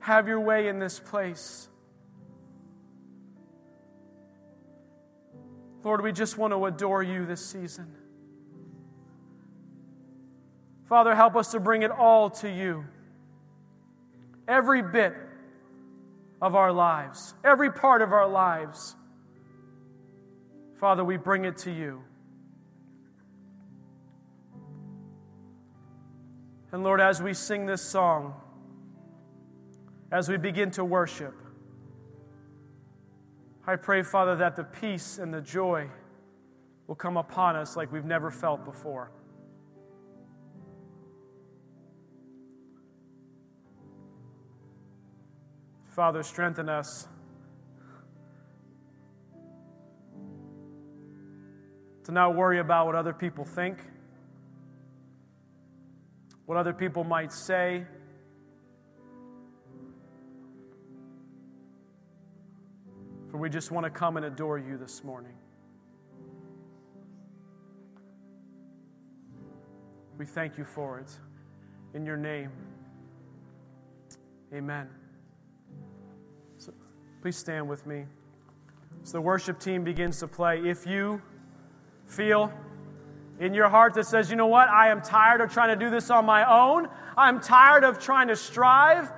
Have 0.00 0.28
your 0.28 0.40
way 0.40 0.68
in 0.68 0.78
this 0.78 1.00
place. 1.00 1.68
Lord, 5.82 6.02
we 6.02 6.12
just 6.12 6.36
want 6.36 6.52
to 6.52 6.66
adore 6.66 7.02
you 7.02 7.26
this 7.26 7.44
season. 7.44 7.92
Father, 10.88 11.14
help 11.14 11.34
us 11.34 11.50
to 11.50 11.60
bring 11.60 11.82
it 11.82 11.90
all 11.90 12.30
to 12.30 12.50
you. 12.50 12.84
Every 14.46 14.82
bit 14.82 15.14
of 16.40 16.54
our 16.54 16.72
lives, 16.72 17.34
every 17.44 17.72
part 17.72 18.02
of 18.02 18.12
our 18.12 18.28
lives. 18.28 18.94
Father, 20.78 21.04
we 21.04 21.16
bring 21.16 21.44
it 21.44 21.56
to 21.58 21.72
you. 21.72 22.02
And 26.72 26.84
Lord, 26.84 27.00
as 27.00 27.22
we 27.22 27.32
sing 27.32 27.66
this 27.66 27.82
song, 27.82 28.34
as 30.12 30.28
we 30.28 30.36
begin 30.36 30.70
to 30.72 30.84
worship, 30.84 31.34
I 33.66 33.76
pray, 33.76 34.02
Father, 34.02 34.36
that 34.36 34.54
the 34.54 34.64
peace 34.64 35.18
and 35.18 35.34
the 35.34 35.40
joy 35.40 35.88
will 36.86 36.94
come 36.94 37.16
upon 37.16 37.56
us 37.56 37.76
like 37.76 37.90
we've 37.90 38.04
never 38.04 38.30
felt 38.30 38.64
before. 38.64 39.10
Father, 45.96 46.22
strengthen 46.22 46.68
us 46.68 47.08
to 52.04 52.12
not 52.12 52.36
worry 52.36 52.58
about 52.58 52.84
what 52.84 52.94
other 52.94 53.14
people 53.14 53.46
think, 53.46 53.78
what 56.44 56.58
other 56.58 56.74
people 56.74 57.02
might 57.02 57.32
say. 57.32 57.86
For 63.30 63.38
we 63.38 63.48
just 63.48 63.70
want 63.70 63.84
to 63.84 63.90
come 63.90 64.18
and 64.18 64.26
adore 64.26 64.58
you 64.58 64.76
this 64.76 65.02
morning. 65.02 65.32
We 70.18 70.26
thank 70.26 70.58
you 70.58 70.66
for 70.66 70.98
it. 70.98 71.10
In 71.94 72.04
your 72.04 72.18
name, 72.18 72.50
amen. 74.52 74.90
Please 77.26 77.36
stand 77.36 77.68
with 77.68 77.84
me. 77.88 78.04
As 79.02 79.10
the 79.10 79.20
worship 79.20 79.58
team 79.58 79.82
begins 79.82 80.20
to 80.20 80.28
play, 80.28 80.60
if 80.60 80.86
you 80.86 81.20
feel 82.06 82.52
in 83.40 83.52
your 83.52 83.68
heart 83.68 83.94
that 83.94 84.06
says, 84.06 84.30
you 84.30 84.36
know 84.36 84.46
what, 84.46 84.68
I 84.68 84.90
am 84.90 85.02
tired 85.02 85.40
of 85.40 85.52
trying 85.52 85.76
to 85.76 85.84
do 85.84 85.90
this 85.90 86.08
on 86.08 86.24
my 86.24 86.48
own. 86.48 86.86
I'm 87.18 87.40
tired 87.40 87.82
of 87.82 87.98
trying 87.98 88.28
to 88.28 88.36
strive. 88.36 89.10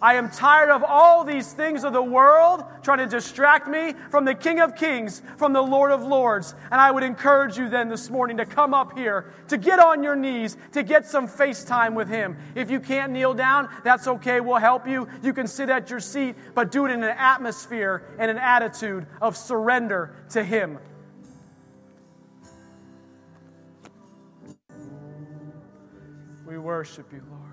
I 0.00 0.14
am 0.14 0.30
tired 0.30 0.70
of 0.70 0.84
all 0.84 1.24
these 1.24 1.52
things 1.52 1.82
of 1.82 1.92
the 1.92 2.02
world 2.02 2.64
trying 2.82 2.98
to 2.98 3.06
distract 3.06 3.66
me 3.66 3.94
from 4.10 4.24
the 4.24 4.34
King 4.34 4.60
of 4.60 4.76
Kings, 4.76 5.22
from 5.38 5.52
the 5.52 5.62
Lord 5.62 5.90
of 5.90 6.02
Lords. 6.02 6.54
And 6.70 6.80
I 6.80 6.90
would 6.90 7.02
encourage 7.02 7.56
you 7.56 7.68
then 7.68 7.88
this 7.88 8.10
morning 8.10 8.36
to 8.36 8.46
come 8.46 8.74
up 8.74 8.96
here, 8.96 9.32
to 9.48 9.56
get 9.56 9.78
on 9.78 10.02
your 10.02 10.14
knees, 10.14 10.56
to 10.72 10.82
get 10.82 11.06
some 11.06 11.26
FaceTime 11.26 11.94
with 11.94 12.08
Him. 12.08 12.36
If 12.54 12.70
you 12.70 12.78
can't 12.78 13.12
kneel 13.12 13.32
down, 13.32 13.70
that's 13.84 14.06
okay. 14.06 14.40
We'll 14.40 14.56
help 14.56 14.86
you. 14.86 15.08
You 15.22 15.32
can 15.32 15.46
sit 15.46 15.70
at 15.70 15.88
your 15.88 16.00
seat, 16.00 16.36
but 16.54 16.70
do 16.70 16.84
it 16.86 16.90
in 16.90 17.02
an 17.02 17.16
atmosphere 17.16 18.02
and 18.18 18.30
an 18.30 18.38
attitude 18.38 19.06
of 19.22 19.36
surrender 19.36 20.14
to 20.30 20.44
Him. 20.44 20.78
We 26.46 26.58
worship 26.58 27.12
you, 27.12 27.22
Lord. 27.28 27.45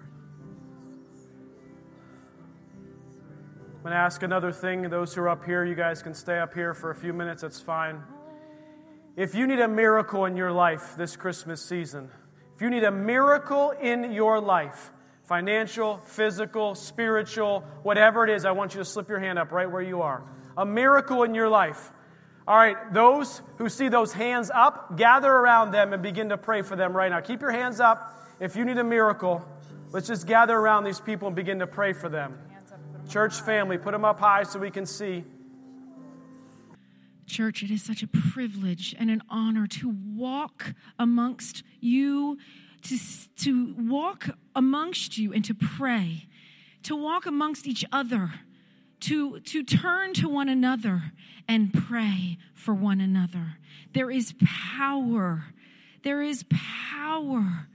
I'm 3.84 3.90
going 3.90 3.98
to 3.98 4.02
ask 4.02 4.24
another 4.24 4.54
thing. 4.54 4.84
Those 4.84 5.14
who 5.14 5.24
are 5.24 5.28
up 5.28 5.44
here, 5.44 5.66
you 5.66 5.76
guys 5.76 6.02
can 6.02 6.14
stay 6.14 6.40
up 6.40 6.54
here 6.54 6.74
for 6.74 6.92
a 6.92 6.96
few 6.96 7.12
minutes. 7.12 7.42
That's 7.42 7.60
fine. 7.60 8.02
If 9.18 9.36
you 9.36 9.46
need 9.46 9.60
a 9.60 9.68
miracle 9.68 10.24
in 10.24 10.38
your 10.38 10.54
life 10.54 10.96
this 10.96 11.18
Christmas 11.18 11.62
season, 11.62 12.10
If 12.56 12.62
you 12.62 12.70
need 12.70 12.86
a 12.86 12.92
miracle 12.92 13.72
in 13.72 14.14
your 14.14 14.40
life, 14.40 14.92
financial, 15.24 15.98
physical, 15.98 16.76
spiritual, 16.76 17.66
whatever 17.82 18.24
it 18.24 18.30
is, 18.30 18.46
I 18.46 18.52
want 18.52 18.74
you 18.74 18.80
to 18.80 18.86
slip 18.86 19.10
your 19.10 19.20
hand 19.20 19.38
up 19.38 19.52
right 19.52 19.70
where 19.70 19.82
you 19.82 20.02
are. 20.02 20.24
A 20.56 20.66
miracle 20.66 21.24
in 21.24 21.36
your 21.36 21.50
life. 21.50 21.92
All 22.48 22.56
right, 22.56 22.94
those 22.94 23.42
who 23.58 23.68
see 23.68 23.90
those 23.90 24.14
hands 24.14 24.50
up, 24.50 24.98
gather 24.98 25.30
around 25.30 25.72
them 25.72 25.92
and 25.92 26.02
begin 26.02 26.30
to 26.30 26.38
pray 26.38 26.62
for 26.62 26.78
them 26.78 26.96
right 26.96 27.10
now. 27.10 27.20
Keep 27.20 27.42
your 27.42 27.52
hands 27.52 27.82
up. 27.82 28.18
If 28.40 28.56
you 28.56 28.64
need 28.64 28.78
a 28.78 28.84
miracle, 28.86 29.46
let's 29.92 30.08
just 30.08 30.26
gather 30.26 30.56
around 30.56 30.86
these 30.86 31.02
people 31.02 31.28
and 31.28 31.36
begin 31.36 31.60
to 31.60 31.68
pray 31.68 31.92
for 31.92 32.08
them. 32.08 32.38
Church 33.14 33.42
family, 33.42 33.78
put 33.78 33.92
them 33.92 34.06
up 34.06 34.20
high 34.20 34.42
so 34.42 34.58
we 34.58 34.72
can 34.72 34.88
see. 34.88 35.24
Church, 37.28 37.62
it 37.62 37.70
is 37.70 37.84
such 37.84 38.02
a 38.02 38.08
privilege 38.08 38.96
and 38.98 39.12
an 39.12 39.22
honor 39.30 39.68
to 39.68 39.96
walk 40.16 40.74
amongst 40.98 41.62
you, 41.80 42.40
to, 42.82 42.98
to 43.42 43.76
walk 43.78 44.30
amongst 44.56 45.20
you 45.20 45.32
and 45.32 45.46
to 45.46 45.54
pray, 45.54 46.26
to 46.82 46.96
walk 46.96 47.28
amongst 47.28 47.68
each 47.68 47.86
other, 47.92 48.34
to, 49.02 49.40
to 49.42 49.62
turn 49.62 50.16
to 50.16 50.28
one 50.28 50.50
another 50.50 51.12
and 51.48 51.72
pray 51.72 52.40
for 52.56 52.74
one 52.74 53.00
another. 53.00 53.58
There 53.94 54.10
is 54.10 54.34
power. 54.76 55.44
There 56.02 56.24
is 56.24 56.46
power. 56.50 57.68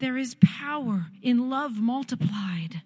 There 0.00 0.16
is 0.16 0.34
power 0.34 1.06
in 1.22 1.48
love 1.48 1.76
multiplied. 1.76 2.82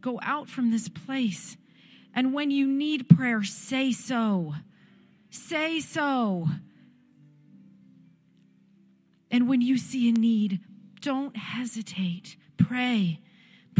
Go 0.00 0.18
out 0.22 0.48
from 0.48 0.70
this 0.70 0.88
place 0.88 1.56
and 2.14 2.34
when 2.34 2.50
you 2.50 2.66
need 2.66 3.08
prayer, 3.08 3.42
say 3.42 3.92
so. 3.92 4.54
Say 5.30 5.80
so. 5.80 6.48
And 9.30 9.48
when 9.48 9.60
you 9.60 9.78
see 9.78 10.08
a 10.08 10.12
need, 10.12 10.60
don't 11.00 11.36
hesitate. 11.36 12.36
Pray. 12.56 13.20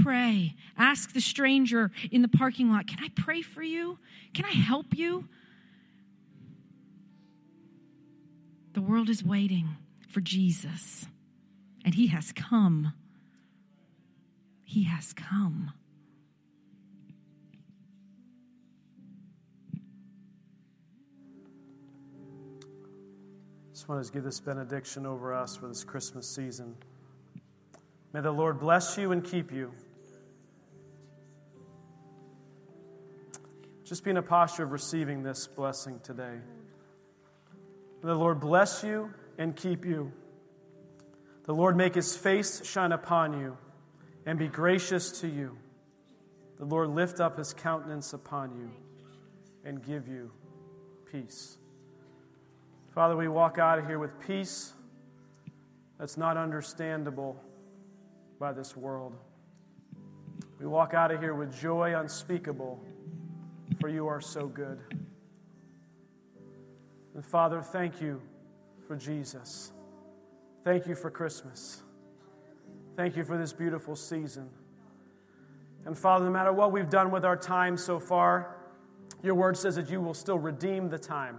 Pray. 0.01 0.55
Ask 0.79 1.13
the 1.13 1.21
stranger 1.21 1.91
in 2.13 2.23
the 2.23 2.29
parking 2.29 2.71
lot, 2.71 2.87
Can 2.87 3.03
I 3.03 3.09
pray 3.17 3.43
for 3.43 3.63
you? 3.63 3.99
Can 4.33 4.45
I 4.45 4.53
help 4.53 4.97
you? 4.97 5.29
The 8.73 8.81
world 8.81 9.09
is 9.09 9.25
waiting 9.25 9.77
for 10.09 10.21
Jesus, 10.21 11.07
and 11.85 11.93
He 11.97 12.07
has 12.07 12.31
come. 12.31 12.93
He 14.65 14.85
has 14.85 15.13
come. 15.13 15.73
Just 23.81 23.89
want 23.89 24.05
to 24.05 24.13
give 24.13 24.25
this 24.25 24.41
benediction 24.41 25.07
over 25.07 25.33
us 25.33 25.57
for 25.57 25.67
this 25.67 25.85
Christmas 25.85 26.29
season. 26.29 26.77
May 28.13 28.21
the 28.21 28.31
Lord 28.31 28.61
bless 28.61 28.99
you 28.99 29.11
and 29.11 29.25
keep 29.25 29.51
you. 29.51 29.73
Just 33.83 34.05
be 34.05 34.11
in 34.11 34.19
a 34.19 34.23
posture 34.23 34.65
of 34.65 34.73
receiving 34.73 35.23
this 35.23 35.47
blessing 35.47 35.99
today. 36.03 36.41
May 38.03 38.11
the 38.11 38.17
Lord 38.17 38.39
bless 38.39 38.85
you 38.85 39.15
and 39.39 39.57
keep 39.57 39.87
you. 39.87 40.13
The 41.45 41.55
Lord 41.55 41.75
make 41.75 41.95
his 41.95 42.15
face 42.15 42.63
shine 42.67 42.93
upon 42.93 43.41
you 43.41 43.57
and 44.27 44.39
be 44.39 44.49
gracious 44.49 45.21
to 45.23 45.27
you. 45.27 45.57
The 46.59 46.67
Lord 46.67 46.91
lift 46.91 47.19
up 47.19 47.39
his 47.39 47.55
countenance 47.55 48.13
upon 48.13 48.55
you 48.59 48.71
and 49.65 49.83
give 49.83 50.07
you 50.07 50.31
peace. 51.11 51.57
Father, 52.95 53.17
we 53.17 53.29
walk 53.29 53.59
out 53.59 53.79
of 53.79 53.87
here 53.87 54.01
with 54.01 54.19
peace 54.21 54.73
that's 55.99 56.17
not 56.17 56.37
understandable 56.37 57.41
by 58.41 58.53
this 58.53 58.77
world. 58.77 59.15
We 60.59 60.67
walk 60.67 60.93
out 60.93 61.13
of 61.13 61.21
here 61.21 61.35
with 61.35 61.57
joy 61.59 61.97
unspeakable, 61.97 62.81
for 63.81 63.89
you 63.89 64.09
are 64.09 64.21
so 64.21 64.47
good. 64.49 64.81
And 67.15 67.25
Father, 67.25 67.63
thank 67.63 68.01
you 68.01 68.21
for 68.89 68.97
Jesus. 68.97 69.73
Thank 70.65 70.87
you 70.87 70.95
for 70.97 71.11
Christmas. 71.11 71.83
Thank 72.97 73.17
you 73.17 73.25
for 73.25 73.39
this 73.39 73.53
beautiful 73.53 73.95
season. 73.95 74.51
And 75.87 75.97
Father, 75.97 76.25
no 76.25 76.31
matter 76.31 76.53
what 76.53 76.73
we've 76.73 76.91
done 76.91 77.11
with 77.11 77.25
our 77.25 77.37
time 77.37 77.77
so 77.77 78.01
far, 78.01 78.57
your 79.23 79.35
word 79.35 79.57
says 79.57 79.77
that 79.77 79.91
you 79.91 80.01
will 80.01 80.15
still 80.15 80.39
redeem 80.39 80.89
the 80.89 80.99
time. 80.99 81.39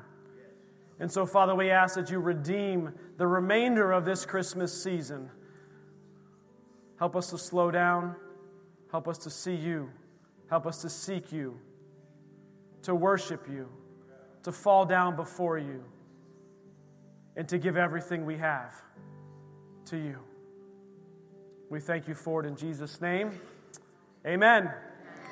And 1.01 1.11
so, 1.11 1.25
Father, 1.25 1.55
we 1.55 1.71
ask 1.71 1.95
that 1.95 2.11
you 2.11 2.19
redeem 2.19 2.93
the 3.17 3.25
remainder 3.25 3.91
of 3.91 4.05
this 4.05 4.23
Christmas 4.23 4.71
season. 4.83 5.31
Help 6.99 7.15
us 7.15 7.31
to 7.31 7.39
slow 7.39 7.71
down. 7.71 8.15
Help 8.91 9.07
us 9.07 9.17
to 9.17 9.31
see 9.31 9.55
you. 9.55 9.89
Help 10.47 10.67
us 10.67 10.79
to 10.83 10.89
seek 10.91 11.31
you, 11.31 11.57
to 12.83 12.93
worship 12.93 13.47
you, 13.49 13.67
to 14.43 14.51
fall 14.51 14.85
down 14.85 15.15
before 15.15 15.57
you, 15.57 15.83
and 17.35 17.49
to 17.49 17.57
give 17.57 17.77
everything 17.77 18.23
we 18.23 18.37
have 18.37 18.71
to 19.85 19.97
you. 19.97 20.19
We 21.71 21.79
thank 21.79 22.07
you 22.07 22.13
for 22.13 22.43
it 22.43 22.47
in 22.47 22.55
Jesus' 22.55 23.01
name. 23.01 23.31
Amen. 24.23 24.71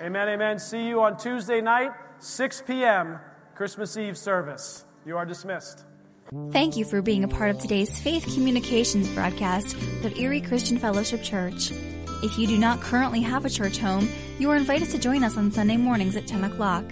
Amen. 0.01 0.29
Amen. 0.29 0.57
See 0.57 0.87
you 0.87 1.03
on 1.03 1.15
Tuesday 1.15 1.61
night, 1.61 1.91
6 2.17 2.63
p.m., 2.65 3.19
Christmas 3.53 3.97
Eve 3.97 4.17
service. 4.17 4.85
You 5.05 5.17
are 5.17 5.25
dismissed. 5.25 5.85
Thank 6.51 6.77
you 6.77 6.85
for 6.85 7.01
being 7.01 7.23
a 7.23 7.27
part 7.27 7.49
of 7.49 7.59
today's 7.59 7.99
Faith 7.99 8.23
Communications 8.35 9.09
broadcast 9.09 9.75
of 10.03 10.15
Erie 10.17 10.41
Christian 10.41 10.77
Fellowship 10.77 11.23
Church. 11.23 11.71
If 12.21 12.37
you 12.37 12.45
do 12.45 12.57
not 12.57 12.81
currently 12.81 13.21
have 13.21 13.45
a 13.45 13.49
church 13.49 13.79
home, 13.79 14.07
you 14.37 14.51
are 14.51 14.55
invited 14.55 14.89
to 14.89 14.99
join 14.99 15.23
us 15.23 15.37
on 15.37 15.51
Sunday 15.51 15.77
mornings 15.77 16.15
at 16.15 16.27
10 16.27 16.43
o'clock. 16.43 16.85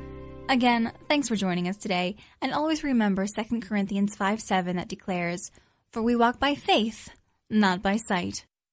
Again, 0.50 0.90
thanks 1.08 1.28
for 1.28 1.36
joining 1.36 1.68
us 1.68 1.76
today, 1.76 2.16
and 2.42 2.52
always 2.52 2.82
remember 2.82 3.24
2 3.24 3.60
Corinthians 3.60 4.16
5 4.16 4.40
7 4.40 4.74
that 4.74 4.88
declares, 4.88 5.52
For 5.92 6.02
we 6.02 6.16
walk 6.16 6.40
by 6.40 6.56
faith, 6.56 7.10
not 7.48 7.82
by 7.82 7.96
sight. 7.98 8.46